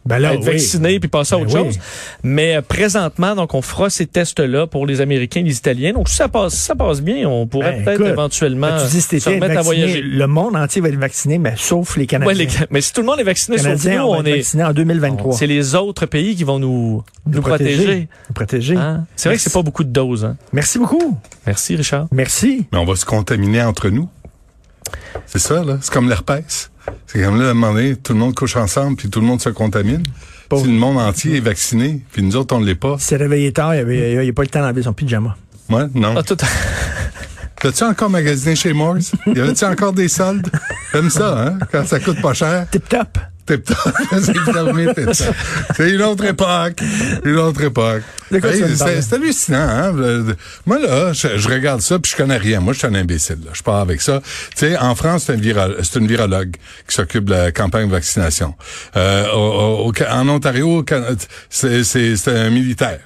Ben 0.08 0.20
là, 0.20 0.34
être 0.34 0.40
oui. 0.42 0.46
vacciné 0.54 1.00
puis 1.00 1.10
passer 1.10 1.36
à 1.36 1.38
Ben 1.38 1.46
autre 1.46 1.60
oui. 1.60 1.66
chose. 1.66 1.80
Mais 2.24 2.56
euh, 2.58 2.62
présentement, 2.62 3.36
donc, 3.36 3.54
on 3.54 3.62
fera 3.62 3.90
ces 3.90 4.06
tests-là 4.06 4.68
pour 4.68 4.86
les 4.86 5.02
Américains 5.02 5.42
et 5.42 5.44
les 5.44 5.58
Italiens. 5.58 5.94
Donc, 5.94 6.10
si 6.10 6.16
ça 6.16 6.28
passe, 6.28 6.54
si 6.54 6.62
ça 6.62 6.76
passe 6.76 7.02
bien, 7.02 7.28
on 7.30 7.46
pourrait 7.48 7.72
Ben, 7.74 7.84
peut-être 7.86 7.96
écoute, 8.02 8.08
éventuellement 8.08 8.68
Ben, 8.68 8.84
tu 8.86 8.96
dis 8.96 9.02
se 9.02 9.30
remettre 9.30 9.46
à 9.46 9.48
vacciné, 9.62 9.64
voyager. 9.64 10.02
le 10.02 10.28
monde 10.28 10.56
entier 10.56 10.82
va 10.82 10.90
être 10.90 10.96
vacciné, 10.96 11.38
mais 11.38 11.54
sauf 11.58 11.98
les 11.98 12.08
Canadiens. 12.08 12.28
Ouais, 12.36 12.46
les- 12.46 12.48
mais 12.72 12.82
si 12.82 12.94
tout 12.94 13.02
le 13.02 13.08
monde 13.08 13.20
est 13.20 13.24
vacciné, 13.24 13.58
sauf 13.58 13.84
nous, 13.86 13.92
on 13.98 14.18
on 14.18 14.24
est, 14.24 14.38
vaccinés 14.38 14.64
en 14.64 14.74
2023. 14.74 15.34
c'est 15.36 15.48
les 15.48 15.76
autres 15.76 16.06
pays 16.06 16.36
qui 16.36 16.44
vont 16.44 16.60
nous, 16.60 17.04
nous, 17.26 17.42
protéger. 17.42 18.08
Nous 18.30 18.34
protéger. 18.34 18.76
Hein? 18.76 19.06
C'est 19.16 19.30
vrai 19.30 19.36
que 19.38 19.42
c'est 19.42 19.54
pas 19.54 19.62
beaucoup 19.62 19.84
de 19.84 19.90
doses. 19.90 20.26
Hein? 20.26 20.38
Merci 20.54 20.80
beaucoup. 20.80 21.18
Merci, 21.46 21.76
Richard. 21.76 22.08
Merci. 22.12 22.66
Mais 22.72 22.78
on 22.80 22.86
va 22.86 22.96
se 22.96 23.06
contaminer 23.06 23.62
entre 23.64 23.90
nous. 23.90 24.08
C'est 25.26 25.40
ça, 25.40 25.64
là. 25.64 25.78
C'est 25.82 25.92
comme 25.94 26.08
l'herpès. 26.10 26.72
C'est 27.06 27.22
comme 27.22 27.40
là, 27.42 27.48
à 27.48 27.52
un 27.52 27.54
moment 27.54 27.74
donné, 27.74 27.96
tout 27.96 28.14
le 28.14 28.20
monde 28.20 28.36
couche 28.36 28.56
ensemble, 28.56 28.96
puis 28.98 29.10
tout 29.10 29.20
le 29.20 29.26
monde 29.26 29.42
se 29.42 29.50
contamine. 29.50 30.04
Pauvre. 30.50 30.64
Si 30.66 30.72
le 30.72 30.78
monde 30.78 30.98
entier 30.98 31.38
est 31.38 31.42
vacciné, 31.42 32.02
puis 32.12 32.22
nous 32.24 32.36
autres, 32.36 32.56
on 32.56 32.60
ne 32.62 32.66
l'est 32.66 32.76
pas. 32.76 32.96
Il 33.00 33.04
s'est 33.04 33.18
réveillé 33.18 33.52
tard, 33.52 33.76
il 33.76 33.86
n'y 33.86 34.02
avait, 34.04 34.32
pas 34.32 34.42
eu 34.44 34.46
le 34.46 34.50
temps 34.50 34.62
d'enlever 34.62 34.84
son 34.84 34.94
pyjama. 34.94 35.36
Ouais, 35.70 35.84
non. 35.94 36.16
Ah, 36.18 36.24
tout- 36.24 36.38
T'as-tu 37.60 37.84
encore 37.84 38.10
magasiné 38.10 38.56
chez 38.56 38.72
Morse? 38.74 39.12
Y 39.26 39.40
avait-tu 39.40 39.66
encore 39.66 39.92
des 39.94 40.08
soldes? 40.08 40.50
Comme 40.94 41.10
ça, 41.10 41.38
hein? 41.48 41.60
Quand 41.72 41.86
ça 41.86 42.00
coûte 42.00 42.22
pas 42.22 42.34
cher. 42.34 42.66
Tip 42.72 42.88
top. 42.88 43.18
T'es 43.46 43.58
pas- 43.58 43.74
c'est 44.22 44.38
fermé, 44.40 44.88
t'es 44.94 45.14
ça. 45.14 45.26
C'est 45.76 45.90
une 45.92 46.02
autre 46.02 46.24
époque. 46.26 46.82
Une 47.26 47.38
autre 47.38 47.62
époque. 47.64 48.04
C'est 49.02 49.14
hallucinant, 49.14 49.58
hein? 49.70 49.94
Moi, 50.66 50.80
là, 50.80 51.14
je, 51.14 51.38
je 51.38 51.50
regarde 51.50 51.82
ça 51.82 51.98
puis 52.00 52.12
je 52.12 52.18
connais 52.18 52.38
rien. 52.38 52.60
Moi, 52.60 52.74
je 52.74 52.80
suis 52.80 52.88
un 52.88 52.94
imbécile, 52.96 53.38
là. 53.46 53.52
Je 53.54 53.64
pars 53.64 53.78
avec 53.80 54.02
ça. 54.02 54.22
Tu 54.52 54.58
sais, 54.68 54.78
en 54.78 54.96
France, 54.96 55.24
c'est 55.28 55.34
un 55.34 55.38
viro- 55.38 55.82
une 55.96 56.08
virologue 56.08 56.56
qui 56.88 56.96
s'occupe 56.96 57.26
de 57.26 57.34
la 57.34 57.52
campagne 57.52 57.88
de 57.88 57.92
vaccination. 57.92 58.54
Euh, 58.96 59.26
au- 59.34 59.88
au- 59.90 59.94
en 60.10 60.28
Ontario, 60.30 60.84
c'est 61.50 62.28
un 62.28 62.50
militaire. 62.50 63.00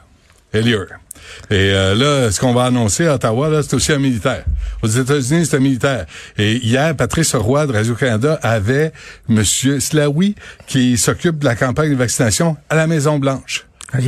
Et 1.49 1.71
euh, 1.71 1.95
là, 1.95 2.31
ce 2.31 2.39
qu'on 2.39 2.53
va 2.53 2.65
annoncer 2.65 3.07
à 3.07 3.15
Ottawa, 3.15 3.47
là, 3.49 3.61
c'est 3.63 3.73
aussi 3.73 3.93
un 3.93 3.99
militaire. 3.99 4.43
Aux 4.81 4.87
États-Unis, 4.87 5.45
c'est 5.45 5.55
un 5.57 5.61
militaire. 5.61 6.05
Et 6.37 6.53
hier, 6.57 6.95
Patrice 6.95 7.35
Roy 7.35 7.67
de 7.67 7.73
Radio-Canada 7.73 8.37
avait 8.41 8.91
Monsieur 9.29 9.79
Slaoui 9.79 10.35
qui 10.67 10.97
s'occupe 10.97 11.39
de 11.39 11.45
la 11.45 11.55
campagne 11.55 11.91
de 11.91 11.95
vaccination 11.95 12.57
à 12.69 12.75
la 12.75 12.87
Maison-Blanche. 12.87 13.65
OK. 13.97 14.01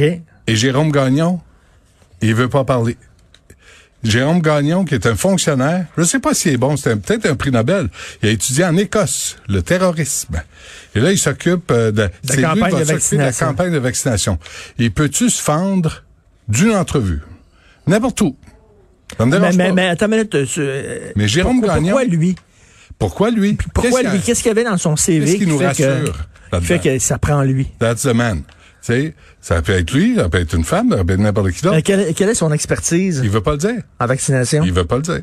Et 0.47 0.55
Jérôme 0.55 0.91
Gagnon, 0.91 1.39
il 2.21 2.35
veut 2.35 2.49
pas 2.49 2.63
parler. 2.63 2.97
Jérôme 4.03 4.41
Gagnon, 4.41 4.83
qui 4.83 4.95
est 4.95 5.05
un 5.05 5.15
fonctionnaire, 5.15 5.85
je 5.97 6.03
sais 6.03 6.19
pas 6.19 6.33
s'il 6.33 6.53
est 6.53 6.57
bon, 6.57 6.75
c'est 6.75 6.93
peut-être 6.97 7.25
un 7.25 7.35
prix 7.35 7.51
Nobel. 7.51 7.87
Il 8.21 8.27
a 8.29 8.31
étudié 8.33 8.65
en 8.65 8.75
Écosse 8.75 9.37
le 9.47 9.61
terrorisme. 9.61 10.41
Et 10.93 10.99
là, 10.99 11.11
il 11.13 11.17
s'occupe 11.17 11.71
euh, 11.71 11.91
de, 11.91 12.09
c'est 12.21 12.35
lui 12.35 12.43
qui 12.43 12.49
campagne 12.49 12.73
va 12.73 12.79
de 12.81 12.85
s'occuper 12.85 13.15
de 13.17 13.21
la 13.21 13.31
campagne 13.31 13.71
de 13.71 13.77
vaccination. 13.77 14.39
Il 14.77 14.91
peut-tu 14.91 15.29
se 15.29 15.41
fendre 15.41 16.03
d'une 16.49 16.71
entrevue? 16.75 17.21
N'importe 17.87 18.19
où. 18.21 18.35
Ça 19.17 19.25
me 19.25 19.31
Mais, 19.31 19.39
dérange 19.39 19.55
mais, 19.55 19.67
pas. 19.67 19.73
mais 19.73 19.87
attends 19.87 20.05
une 20.07 20.11
minute. 20.11 20.35
euh, 20.35 21.11
Mais 21.15 21.27
Jérôme 21.29 21.61
pourquoi, 21.61 21.75
Gagnon, 21.75 21.87
pourquoi 21.91 22.03
lui? 22.03 22.35
pourquoi 22.99 23.31
lui? 23.31 23.57
Pourquoi 23.73 24.01
Qu'est-ce 24.01 24.11
lui? 24.11 24.17
qu'il 24.17 24.25
Qu'est-ce 24.25 24.39
qu'il 24.43 24.49
y 24.49 24.51
avait 24.51 24.63
dans 24.65 24.77
son 24.77 24.97
CV 24.97 25.25
qu'est-ce 25.25 25.37
qui 25.37 25.47
nous 25.47 25.59
fait 25.59 25.67
rassure 25.67 26.27
que, 26.51 26.57
qui 26.57 26.65
fait 26.65 26.79
que 26.79 26.99
ça 26.99 27.17
prend 27.19 27.41
lui? 27.43 27.67
That's 27.79 28.01
the 28.01 28.07
man. 28.13 28.41
Tu 28.85 28.93
sais, 28.93 29.15
ça 29.43 29.61
peut 29.61 29.73
être 29.73 29.91
lui, 29.91 30.15
ça 30.15 30.29
peut 30.29 30.39
être 30.39 30.55
une 30.55 30.63
femme, 30.63 30.89
ça 30.89 31.03
peut 31.03 31.13
être 31.13 31.19
n'importe 31.19 31.51
qui 31.51 31.61
d'autre. 31.61 31.75
Euh, 31.75 31.81
quelle, 31.83 32.13
quelle 32.13 32.29
est 32.29 32.33
son 32.33 32.51
expertise? 32.53 33.19
Il 33.23 33.29
veut 33.29 33.41
pas 33.41 33.51
le 33.51 33.57
dire. 33.57 33.81
en 33.99 34.05
vaccination? 34.05 34.63
Il 34.63 34.71
veut 34.71 34.85
pas 34.85 34.95
le 34.95 35.01
dire. 35.01 35.21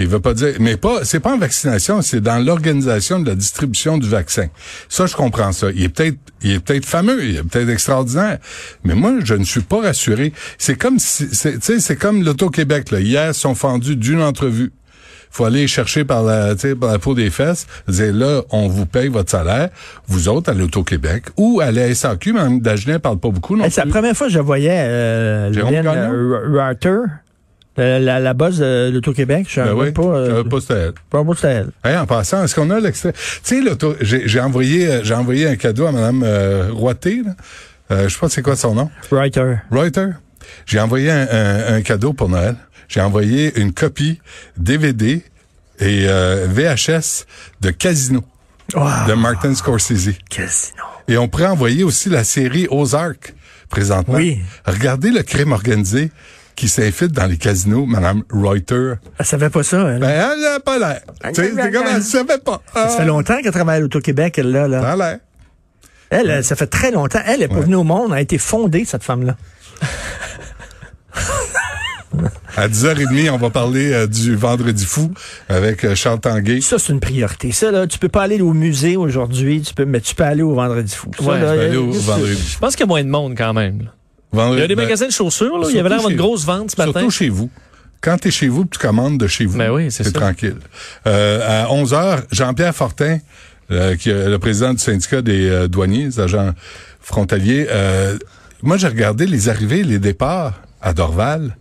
Il 0.00 0.08
veut 0.08 0.18
pas 0.18 0.34
dire. 0.34 0.54
Mais 0.58 0.76
pas, 0.76 1.04
c'est 1.04 1.20
pas 1.20 1.34
en 1.34 1.38
vaccination, 1.38 2.02
c'est 2.02 2.20
dans 2.20 2.44
l'organisation 2.44 3.20
de 3.20 3.28
la 3.28 3.36
distribution 3.36 3.98
du 3.98 4.08
vaccin. 4.08 4.48
Ça, 4.88 5.06
je 5.06 5.14
comprends 5.14 5.52
ça. 5.52 5.68
Il 5.70 5.84
est 5.84 5.88
peut-être, 5.90 6.18
il 6.42 6.52
est 6.52 6.60
peut-être 6.60 6.86
fameux, 6.86 7.24
il 7.24 7.36
est 7.36 7.42
peut-être 7.44 7.68
extraordinaire. 7.68 8.38
Mais 8.82 8.94
moi, 8.94 9.14
je 9.22 9.34
ne 9.34 9.44
suis 9.44 9.60
pas 9.60 9.80
rassuré. 9.80 10.32
C'est 10.58 10.76
comme 10.76 10.98
si, 10.98 11.28
c'est, 11.30 11.54
tu 11.54 11.60
sais, 11.60 11.78
c'est 11.78 11.96
comme 11.96 12.24
l'Auto-Québec, 12.24 12.90
là. 12.90 12.98
Hier, 12.98 13.28
ils 13.28 13.34
sont 13.34 13.54
fendus 13.54 13.94
d'une 13.94 14.22
entrevue. 14.22 14.72
Faut 15.34 15.46
aller 15.46 15.66
chercher 15.66 16.04
par 16.04 16.22
la, 16.22 16.54
tu 16.54 16.60
sais, 16.60 16.74
par 16.76 16.92
la 16.92 16.98
peau 16.98 17.14
des 17.14 17.30
fesses, 17.30 17.66
dire 17.88 18.12
là, 18.14 18.42
on 18.50 18.68
vous 18.68 18.84
paye 18.86 19.08
votre 19.08 19.30
salaire, 19.30 19.70
vous 20.06 20.28
autres 20.28 20.50
à 20.50 20.54
l'Auto-Québec 20.54 21.24
ou 21.38 21.60
à 21.62 21.72
la 21.72 21.92
SAQ, 21.94 22.34
Mme 22.34 22.60
Dagenet 22.60 22.98
parle 22.98 23.18
pas 23.18 23.30
beaucoup 23.30 23.56
non 23.56 23.64
Hey, 23.64 23.70
c'est 23.70 23.82
la 23.84 23.90
première 23.90 24.14
fois 24.14 24.26
que 24.26 24.32
je 24.34 24.38
voyais 24.38 24.70
euh, 24.84 25.50
euh, 25.56 26.58
Reuter, 26.68 27.00
la, 27.78 27.98
la, 27.98 28.20
la 28.20 28.34
boss 28.34 28.58
de 28.58 28.90
l'Auto-Québec. 28.92 29.46
Je 29.48 29.60
Ben 29.62 29.68
savais 29.68 29.80
oui, 29.80 29.90
pas, 29.92 30.02
euh, 30.02 30.44
pas 30.44 30.60
c'était 30.60 30.74
elle. 30.74 30.92
pas 31.08 31.24
pas 31.24 31.34
c'était 31.34 31.48
elle. 31.48 31.70
Hey, 31.82 31.96
en 31.96 32.04
passant, 32.06 32.44
est-ce 32.44 32.54
qu'on 32.54 32.68
a 32.68 32.78
l'extrait? 32.80 33.12
Tu 33.14 33.20
sais, 33.42 33.60
l'auto- 33.62 33.96
j'ai 34.02 34.28
j'ai 34.28 34.40
envoyé, 34.40 34.86
euh, 34.90 35.00
j'ai 35.02 35.14
envoyé 35.14 35.46
un 35.48 35.56
cadeau 35.56 35.86
à 35.86 35.92
Mme 35.92 36.22
euh, 36.24 36.68
Roité, 36.72 37.22
là. 37.24 37.32
Euh, 37.90 38.08
je 38.08 38.12
sais 38.14 38.20
pas 38.20 38.28
c'est 38.28 38.42
quoi 38.42 38.56
son 38.56 38.74
nom. 38.74 38.90
Reuter. 39.10 39.54
Reuter. 39.70 40.08
J'ai 40.66 40.80
envoyé 40.80 41.10
un, 41.10 41.26
un- 41.30 41.74
un 41.76 41.82
cadeau 41.82 42.12
pour 42.12 42.28
Noël. 42.28 42.56
J'ai 42.92 43.00
envoyé 43.00 43.58
une 43.58 43.72
copie 43.72 44.20
DVD 44.58 45.24
et 45.80 46.04
euh, 46.08 46.46
VHS 46.48 47.24
de 47.62 47.70
Casino 47.70 48.22
Wow. 48.74 49.08
de 49.08 49.14
Martin 49.14 49.54
Scorsese. 49.54 50.10
Casino. 50.30 50.82
Et 51.08 51.16
on 51.18 51.26
pourrait 51.28 51.46
envoyer 51.46 51.84
aussi 51.84 52.08
la 52.10 52.22
série 52.22 52.66
Ozark 52.70 53.34
présentement. 53.70 54.14
Oui. 54.14 54.40
Regardez 54.66 55.10
le 55.10 55.22
crime 55.22 55.52
organisé 55.52 56.10
qui 56.54 56.68
s'infiltre 56.68 57.14
dans 57.14 57.26
les 57.26 57.38
casinos, 57.38 57.86
Mme 57.86 58.22
Reuter. 58.30 58.94
Elle 59.18 59.26
savait 59.26 59.48
pas 59.50 59.62
ça, 59.62 59.78
elle. 59.88 60.00
Ben, 60.00 60.10
elle 60.10 60.40
n'a 60.40 60.60
pas 60.60 60.78
l'air. 60.78 61.00
Tu 61.34 61.42
sais, 61.42 61.70
comme 61.72 61.86
elle 61.86 62.02
savait 62.02 62.38
pas. 62.38 62.60
ça 62.74 62.88
fait 62.90 63.04
longtemps 63.06 63.40
qu'elle 63.42 63.52
travaille 63.52 63.78
à 63.78 63.80
l'Auto-Québec, 63.80 64.38
elle, 64.38 64.52
là. 64.52 64.68
là. 64.68 64.80
Ça 64.82 64.92
a 64.92 64.96
l'air. 64.96 65.18
Elle, 66.10 66.28
elle, 66.30 66.44
ça 66.44 66.56
fait 66.56 66.66
très 66.66 66.90
longtemps. 66.90 67.20
Elle 67.26 67.42
est 67.42 67.48
pas 67.48 67.54
Ouais. 67.56 67.62
venue 67.62 67.76
au 67.76 67.84
monde, 67.84 68.08
elle 68.12 68.18
a 68.18 68.20
été 68.20 68.36
fondée, 68.38 68.84
cette 68.84 69.02
femme-là. 69.02 69.36
À 72.56 72.68
10h30, 72.68 73.30
on 73.30 73.38
va 73.38 73.50
parler 73.50 73.92
euh, 73.92 74.06
du 74.06 74.34
Vendredi 74.36 74.84
fou 74.84 75.12
avec 75.48 75.84
euh, 75.84 75.94
Charles 75.94 76.20
Tanguay. 76.20 76.60
Ça, 76.60 76.78
c'est 76.78 76.92
une 76.92 77.00
priorité. 77.00 77.50
Ça, 77.52 77.70
là, 77.70 77.86
tu 77.86 77.98
peux 77.98 78.08
pas 78.08 78.22
aller 78.22 78.40
au 78.40 78.52
musée 78.52 78.96
aujourd'hui, 78.96 79.62
tu 79.62 79.72
peux, 79.74 79.84
mais 79.86 80.00
tu 80.00 80.14
peux 80.14 80.24
aller 80.24 80.42
au 80.42 80.54
Vendredi 80.54 80.94
fou. 80.94 81.10
Ça, 81.18 81.24
Ouais, 81.24 81.40
là, 81.40 81.52
aller 81.52 81.76
au 81.76 81.88
euh, 81.94 81.98
Vendredi. 81.98 82.42
Je 82.54 82.58
pense 82.58 82.76
qu'il 82.76 82.80
y 82.80 82.82
a 82.84 82.86
moins 82.88 83.02
de 83.04 83.08
monde 83.08 83.34
quand 83.36 83.54
même. 83.54 83.82
là. 83.82 83.94
Vendredi- 84.32 84.58
Il 84.58 84.60
y 84.60 84.64
a 84.64 84.68
des 84.68 84.74
ben, 84.76 84.82
magasins 84.84 85.06
de 85.06 85.12
chaussures, 85.12 85.58
là. 85.58 85.66
Il 85.70 85.76
y 85.76 85.78
avait 85.78 85.88
l'air 85.88 85.98
d'avoir 85.98 86.10
une 86.10 86.16
grosse 86.18 86.44
vente 86.44 86.70
ce 86.70 86.76
matin. 86.80 86.92
Surtout 86.92 87.10
chez 87.10 87.28
vous. 87.28 87.50
Quand 88.00 88.18
tu 88.18 88.28
es 88.28 88.30
chez 88.30 88.48
vous, 88.48 88.64
tu 88.64 88.78
commandes 88.78 89.18
de 89.18 89.26
chez 89.26 89.44
vous. 89.44 89.56
Ben 89.58 89.70
oui, 89.70 89.90
c'est 89.90 90.04
ça. 90.04 90.10
tranquille. 90.10 90.56
Euh, 91.06 91.64
à 91.64 91.72
11h, 91.72 92.22
Jean-Pierre 92.32 92.74
Fortin, 92.74 93.18
euh, 93.70 93.94
qui 93.96 94.10
est 94.10 94.28
le 94.28 94.38
président 94.38 94.72
du 94.72 94.78
syndicat 94.80 95.22
des 95.22 95.48
euh, 95.48 95.68
douaniers, 95.68 96.06
des 96.06 96.18
agents 96.20 96.52
frontaliers, 97.00 97.66
euh, 97.70 98.18
moi 98.62 98.76
j'ai 98.76 98.88
regardé 98.88 99.26
les 99.26 99.48
arrivées 99.48 99.80
et 99.80 99.84
les 99.84 99.98
départs 99.98 100.62
à 100.80 100.92
Dorval. 100.94 101.56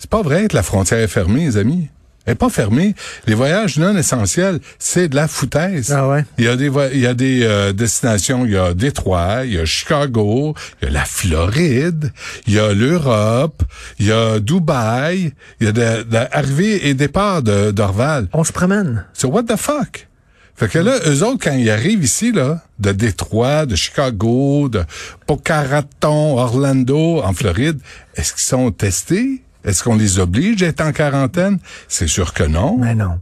C'est 0.00 0.08
pas 0.08 0.22
vrai 0.22 0.48
que 0.48 0.56
la 0.56 0.62
frontière 0.62 0.98
est 0.98 1.08
fermée, 1.08 1.44
les 1.44 1.58
amis. 1.58 1.88
Elle 2.24 2.32
est 2.32 2.36
pas 2.36 2.48
fermée. 2.48 2.94
Les 3.26 3.34
voyages 3.34 3.78
non 3.78 3.94
essentiels, 3.96 4.60
c'est 4.78 5.08
de 5.08 5.14
la 5.14 5.28
foutaise. 5.28 5.92
Ah 5.94 6.08
ouais? 6.08 6.24
Il 6.38 6.44
y 6.46 6.48
a 6.48 6.56
des 6.56 6.70
il 6.94 7.00
y 7.00 7.06
a 7.06 7.12
des 7.12 7.42
euh, 7.42 7.74
destinations, 7.74 8.46
il 8.46 8.52
y 8.52 8.56
a 8.56 8.72
Détroit, 8.72 9.44
il 9.44 9.54
y 9.54 9.58
a 9.58 9.66
Chicago, 9.66 10.54
il 10.80 10.86
y 10.86 10.88
a 10.88 10.90
la 10.90 11.04
Floride, 11.04 12.12
il 12.46 12.54
y 12.54 12.58
a 12.58 12.72
l'Europe, 12.72 13.62
il 13.98 14.06
y 14.06 14.12
a 14.12 14.40
Dubaï, 14.40 15.34
il 15.60 15.66
y 15.66 15.68
a 15.68 15.72
de, 15.72 16.02
de 16.02 16.18
arrivées 16.32 16.88
et 16.88 16.94
départs 16.94 17.42
de 17.42 17.70
d'Orval. 17.70 18.28
On 18.32 18.44
se 18.44 18.52
promène. 18.52 19.04
C'est 19.12 19.26
what 19.26 19.42
the 19.42 19.56
fuck? 19.56 20.08
Fait 20.56 20.68
que 20.68 20.78
là, 20.78 20.96
eux 21.06 21.22
autres, 21.24 21.44
quand 21.44 21.56
ils 21.56 21.70
arrivent 21.70 22.04
ici, 22.04 22.32
là, 22.32 22.62
de 22.78 22.92
Détroit, 22.92 23.66
de 23.66 23.76
Chicago, 23.76 24.68
de 24.68 24.82
Boca 25.26 25.62
Raton, 25.62 26.38
Orlando, 26.38 27.22
en 27.22 27.32
Floride, 27.34 27.80
est-ce 28.14 28.32
qu'ils 28.34 28.42
sont 28.42 28.70
testés? 28.70 29.42
Est-ce 29.64 29.84
qu'on 29.84 29.96
les 29.96 30.18
oblige 30.18 30.56
d'être 30.56 30.80
en 30.80 30.92
quarantaine? 30.92 31.58
C'est 31.88 32.06
sûr 32.06 32.32
que 32.32 32.44
non. 32.44 32.78
Mais 32.78 32.94
non. 32.94 33.18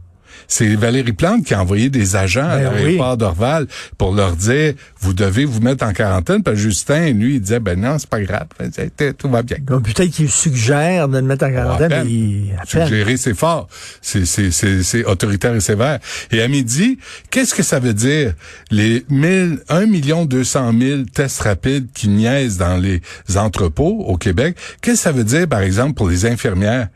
C'est 0.51 0.75
Valérie 0.75 1.13
Plante 1.13 1.45
qui 1.45 1.53
a 1.53 1.61
envoyé 1.61 1.89
des 1.89 2.15
agents 2.15 2.47
à 2.49 2.57
Ben 2.57 2.73
l'aéroport 2.73 3.15
d'Orval 3.17 3.67
pour 3.99 4.13
leur 4.15 4.35
dire 4.35 4.73
vous 4.99 5.13
devez 5.13 5.45
vous 5.45 5.61
mettre 5.61 5.85
en 5.85 5.93
quarantaine. 5.93 6.41
Puis 6.43 6.55
Justin, 6.57 7.11
lui, 7.11 7.35
il 7.35 7.41
disait 7.41 7.59
ben 7.59 7.79
non, 7.79 7.97
c'est 7.99 8.09
pas 8.09 8.19
grave, 8.21 8.47
C'est- 8.73 9.13
tout 9.17 9.29
va 9.29 9.43
bien. 9.43 9.57
Donc, 9.61 9.83
peut-être 9.83 10.09
qu'il 10.11 10.29
suggère 10.29 11.07
de 11.07 11.17
le 11.19 11.21
mettre 11.23 11.45
en 11.45 11.51
quarantaine, 11.51 11.93
à 11.93 12.03
mais 12.03 12.55
à. 12.59 12.65
Suggérer, 12.65 13.15
c'est 13.17 13.35
fort. 13.35 13.67
C'est, 14.01 14.25
c'est, 14.25 14.49
c'est, 14.51 14.81
c'est 14.81 15.05
autoritaire 15.05 15.53
et 15.55 15.59
sévère. 15.61 15.99
Et 16.31 16.41
à 16.41 16.47
midi, 16.47 16.97
qu'est-ce 17.29 17.53
que 17.53 17.63
ça 17.63 17.79
veut 17.79 17.93
dire? 17.93 18.33
Les 18.71 19.05
1000, 19.09 19.59
1 19.69 19.85
million 19.85 20.25
200 20.25 20.73
000 20.79 21.01
tests 21.13 21.41
rapides 21.41 21.87
qui 21.93 22.07
niaisent 22.09 22.57
dans 22.57 22.77
les 22.77 23.01
entrepôts 23.37 24.03
au 24.07 24.17
Québec? 24.17 24.57
Qu'est-ce 24.81 24.95
que 24.97 25.01
ça 25.03 25.11
veut 25.11 25.23
dire, 25.23 25.47
par 25.47 25.61
exemple, 25.61 25.93
pour 25.93 26.09
les 26.09 26.25
infirmières? 26.25 26.87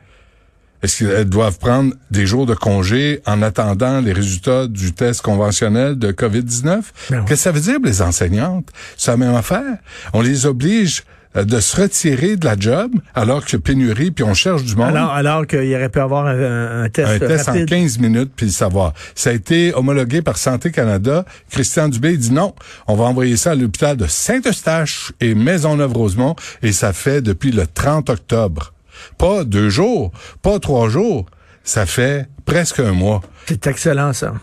Est-ce 0.84 1.06
qu'elles 1.06 1.30
doivent 1.30 1.58
prendre 1.60 1.94
des 2.12 2.26
jours 2.26 2.46
de 2.46 2.54
congé 2.54 3.22
en 3.26 3.42
attendant 3.42 4.02
les 4.02 4.12
résultats 4.12 4.68
du 4.68 4.94
test 4.94 5.22
conventionnel 5.22 5.98
de 5.98 6.12
COVID-19? 6.12 6.66
Ben 6.66 6.84
oui. 7.10 7.18
Qu'est-ce 7.26 7.30
que 7.30 7.36
ça 7.36 7.52
veut 7.52 7.62
dire 7.62 7.76
pour 7.76 7.86
les 7.86 8.02
enseignantes? 8.02 8.68
C'est 8.98 9.12
la 9.12 9.18
même 9.18 9.36
affaire. 9.36 9.78
On 10.14 10.22
les 10.22 10.46
oblige 10.46 11.04
euh, 11.36 11.46
de 11.46 11.60
se 11.62 11.82
retirer 11.82 12.36
de 12.36 12.46
la 12.46 12.60
job 12.60 12.92
alors 13.16 13.46
que 13.46 13.56
pénurie, 13.56 14.12
puis 14.12 14.26
on 14.26 14.34
cherche 14.34 14.64
du 14.66 14.76
monde. 14.76 14.90
Alors, 14.90 15.12
alors 15.12 15.48
qu'il 15.48 15.74
aurait 15.74 15.90
pu 15.90 16.00
avoir 16.00 16.28
un, 16.28 16.90
test 16.90 17.10
un 17.10 17.20
test 17.28 17.50
en 17.50 17.54
rapide. 17.54 17.70
15 17.70 18.00
minutes 18.00 18.32
puis 18.36 18.48
le 18.48 18.52
savoir. 18.52 18.94
Ça 19.16 19.30
a 19.30 19.34
été 19.34 19.74
homologué 19.74 20.22
par 20.22 20.38
Santé 20.38 20.72
Canada. 20.72 21.24
Christian 21.50 21.88
Dubé 21.88 22.18
dit 22.18 22.32
non, 22.32 22.54
on 22.88 22.96
va 22.96 23.06
envoyer 23.06 23.38
ça 23.38 23.52
à 23.52 23.56
l'hôpital 23.56 23.96
de 23.96 24.06
Saint-Eustache 24.06 25.14
et 25.22 25.34
Maisonneuve-Rosemont 25.34 26.36
et 26.62 26.74
ça 26.74 26.92
fait 26.92 27.22
depuis 27.22 27.52
le 27.52 27.66
30 27.68 28.10
octobre. 28.10 28.73
Pas 29.18 29.44
deux 29.44 29.70
jours, 29.70 30.12
pas 30.42 30.60
trois 30.60 30.90
jours. 30.90 31.26
Ça 31.64 31.86
fait 31.86 32.28
presque 32.46 32.80
un 32.80 32.92
moit. 32.92 33.22
C'est 33.48 33.68
excellent, 33.68 34.12
ça. 34.14 34.34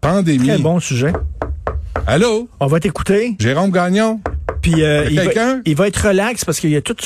Pandémie. 0.00 0.46
Très 0.46 0.58
bon 0.58 0.78
sujet. 0.80 1.12
Allô? 2.06 2.48
On 2.60 2.66
va 2.66 2.80
t'écouter. 2.80 3.34
Jérôme 3.38 3.70
Gagnon? 3.70 4.20
Puis 4.62 4.82
euh, 4.82 5.06
il, 5.08 5.16
va, 5.16 5.22
quelqu'un? 5.26 5.60
il 5.64 5.76
va 5.76 5.86
être 5.86 6.08
relax 6.08 6.44
parce 6.44 6.58
qu'il 6.58 6.70
y 6.70 6.76
a 6.76 6.80
tout, 6.82 6.96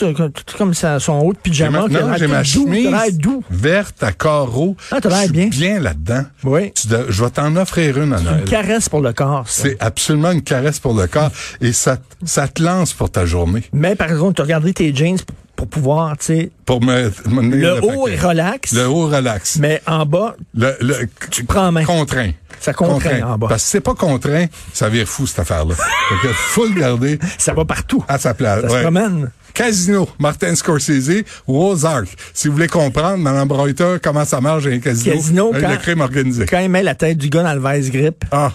comme 0.56 0.72
ça, 0.74 0.98
son 1.00 1.18
haut 1.20 1.32
de 1.34 1.38
pyjama. 1.38 1.86
non, 1.88 2.14
j'ai 2.16 2.26
ma 2.26 2.42
doux, 2.42 2.48
chemise 2.48 3.18
doux. 3.18 3.44
verte 3.50 4.02
à 4.02 4.12
carreaux. 4.12 4.74
Ah, 4.90 5.00
t'as 5.02 5.08
l'air 5.10 5.28
bien. 5.30 5.48
bien 5.48 5.78
là-dedans. 5.78 6.24
Oui. 6.44 6.72
Tu 6.72 6.86
dois- 6.88 7.04
je 7.10 7.22
vais 7.24 7.30
t'en 7.30 7.54
offrir 7.56 8.00
une 8.00 8.14
à 8.14 8.18
Une 8.18 8.24
Noël. 8.24 8.44
caresse 8.44 8.88
pour 8.88 9.00
le 9.02 9.12
corps. 9.12 9.48
ça. 9.48 9.62
C'est 9.64 9.76
absolument 9.82 10.30
une 10.32 10.42
caresse 10.42 10.80
pour 10.80 10.94
le 10.94 11.06
corps 11.06 11.30
et 11.60 11.72
ça, 11.72 11.98
ça 12.24 12.48
te 12.48 12.62
lance 12.62 12.94
pour 12.94 13.10
ta 13.10 13.26
journée. 13.26 13.64
Mais 13.74 13.96
par 13.96 14.10
exemple, 14.10 14.34
tu 14.34 14.40
as 14.40 14.44
regardé 14.44 14.72
tes 14.72 14.94
jeans 14.94 15.18
pour, 15.62 15.68
pouvoir, 15.68 16.16
tu 16.18 16.24
sais, 16.26 16.50
Pour 16.66 16.80
me, 16.82 17.10
donner 17.26 17.56
le 17.56 17.84
haut 17.84 18.04
paquet. 18.04 18.14
est 18.16 18.20
relax, 18.26 18.72
Le 18.72 18.88
haut 18.88 19.06
relax. 19.08 19.58
mais 19.58 19.80
en 19.86 20.04
bas, 20.04 20.34
Le, 20.54 20.74
le, 20.80 20.96
tu 21.30 21.44
prends 21.44 21.68
en 21.68 21.72
main. 21.72 21.84
contraint. 21.84 22.32
Ça 22.60 22.72
contraint 22.72 23.22
en 23.22 23.38
bas. 23.38 23.46
Parce 23.48 23.62
que 23.62 23.68
c'est 23.70 23.80
pas 23.80 23.94
contraint, 23.94 24.46
ça 24.72 24.88
vire 24.88 25.06
fou 25.06 25.26
cette 25.26 25.38
affaire-là. 25.40 25.74
Donc, 25.74 26.32
faut 26.32 26.66
le 26.66 26.74
garder 26.78 27.18
Ça 27.38 27.54
va 27.54 27.64
partout. 27.64 28.04
à 28.08 28.18
sa 28.18 28.34
place. 28.34 28.62
Ça 28.62 28.68
se 28.68 28.74
Ouais. 28.74 28.82
promène. 28.82 29.30
Casino, 29.54 30.08
Martin 30.18 30.54
Scorsese 30.56 31.24
Ozark. 31.46 32.08
Si 32.34 32.48
vous 32.48 32.54
voulez 32.54 32.68
comprendre, 32.68 33.18
Mme 33.18 33.46
Breuter, 33.46 33.96
comment 34.02 34.24
ça 34.24 34.40
marche 34.40 34.66
un 34.66 34.78
casino, 34.80 35.14
Casino, 35.14 35.50
avec 35.52 35.62
quand- 35.62 35.70
le 35.70 35.76
crime 35.76 36.00
organisé. 36.00 36.46
Quand 36.46 36.58
il 36.58 36.70
met 36.70 36.82
la 36.82 36.94
tête 36.94 37.18
du 37.18 37.28
gars 37.28 37.42
dans 37.42 37.54
le 37.54 37.60
vice 37.78 37.90
grip, 37.90 38.24
Ah, 38.32 38.50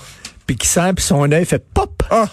puis 0.45 0.55
qu'il 0.57 0.67
sent, 0.69 0.93
puis 0.95 1.05
son 1.05 1.31
œil 1.31 1.45
fait 1.45 1.63
pop. 1.73 2.03
ah, 2.09 2.27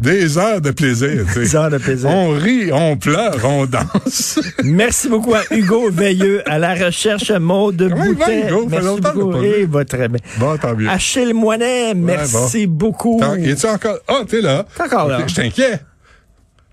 des 0.00 0.38
heures 0.38 0.60
de 0.60 0.70
plaisir. 0.70 1.24
tu. 1.32 1.40
Des 1.40 1.56
heures 1.56 1.70
de 1.70 1.78
plaisir. 1.78 2.10
On 2.10 2.30
rit, 2.30 2.70
on 2.72 2.96
pleure, 2.96 3.36
on 3.44 3.66
danse. 3.66 4.40
Merci 4.64 5.08
beaucoup 5.08 5.34
à 5.34 5.42
Hugo 5.50 5.90
Veilleux 5.90 6.42
à 6.50 6.58
la 6.58 6.74
recherche 6.74 7.30
mode 7.30 7.76
de 7.76 7.88
Comment 7.88 8.04
il 8.04 8.14
va, 8.14 8.24
Boutet. 8.26 8.48
Hugo? 8.48 8.62
Fait 8.62 8.68
Merci 8.70 8.86
longtemps 8.86 9.14
beaucoup. 9.14 9.70
va 9.70 9.84
très 9.84 10.08
bien. 10.08 10.20
Bon, 10.38 10.56
tant 10.56 10.74
mieux. 10.74 10.88
Achille 10.88 11.32
Moinet, 11.34 11.94
merci 11.94 12.66
beaucoup. 12.66 13.20
Es-tu 13.38 13.66
encore... 13.66 13.98
Ah, 14.08 14.22
t'es 14.28 14.40
là. 14.40 14.64
T'es 14.76 14.82
encore 14.82 15.08
là. 15.08 15.20
Je 15.26 15.34
t'inquiète. 15.34 15.84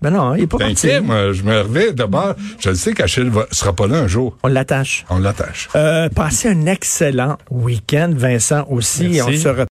Ben 0.00 0.10
non, 0.10 0.36
il 0.36 0.44
est 0.44 0.46
pas 0.46 0.58
parti. 0.58 0.74
T'inquiète, 0.76 1.02
moi, 1.02 1.32
je 1.32 1.42
me 1.42 1.56
réveille 1.60 1.92
d'abord. 1.92 2.36
Je 2.60 2.68
le 2.68 2.76
sais 2.76 2.92
qu'Achille 2.92 3.32
sera 3.50 3.72
pas 3.72 3.88
là 3.88 3.96
un 3.98 4.06
jour. 4.06 4.38
On 4.44 4.48
l'attache. 4.48 5.04
On 5.10 5.18
l'attache. 5.18 5.68
Euh, 5.74 6.08
passez 6.08 6.48
un 6.50 6.66
excellent 6.66 7.36
week-end, 7.50 8.12
Vincent 8.14 8.64
aussi. 8.70 9.08
Merci. 9.08 9.38
On 9.38 9.42
se 9.42 9.48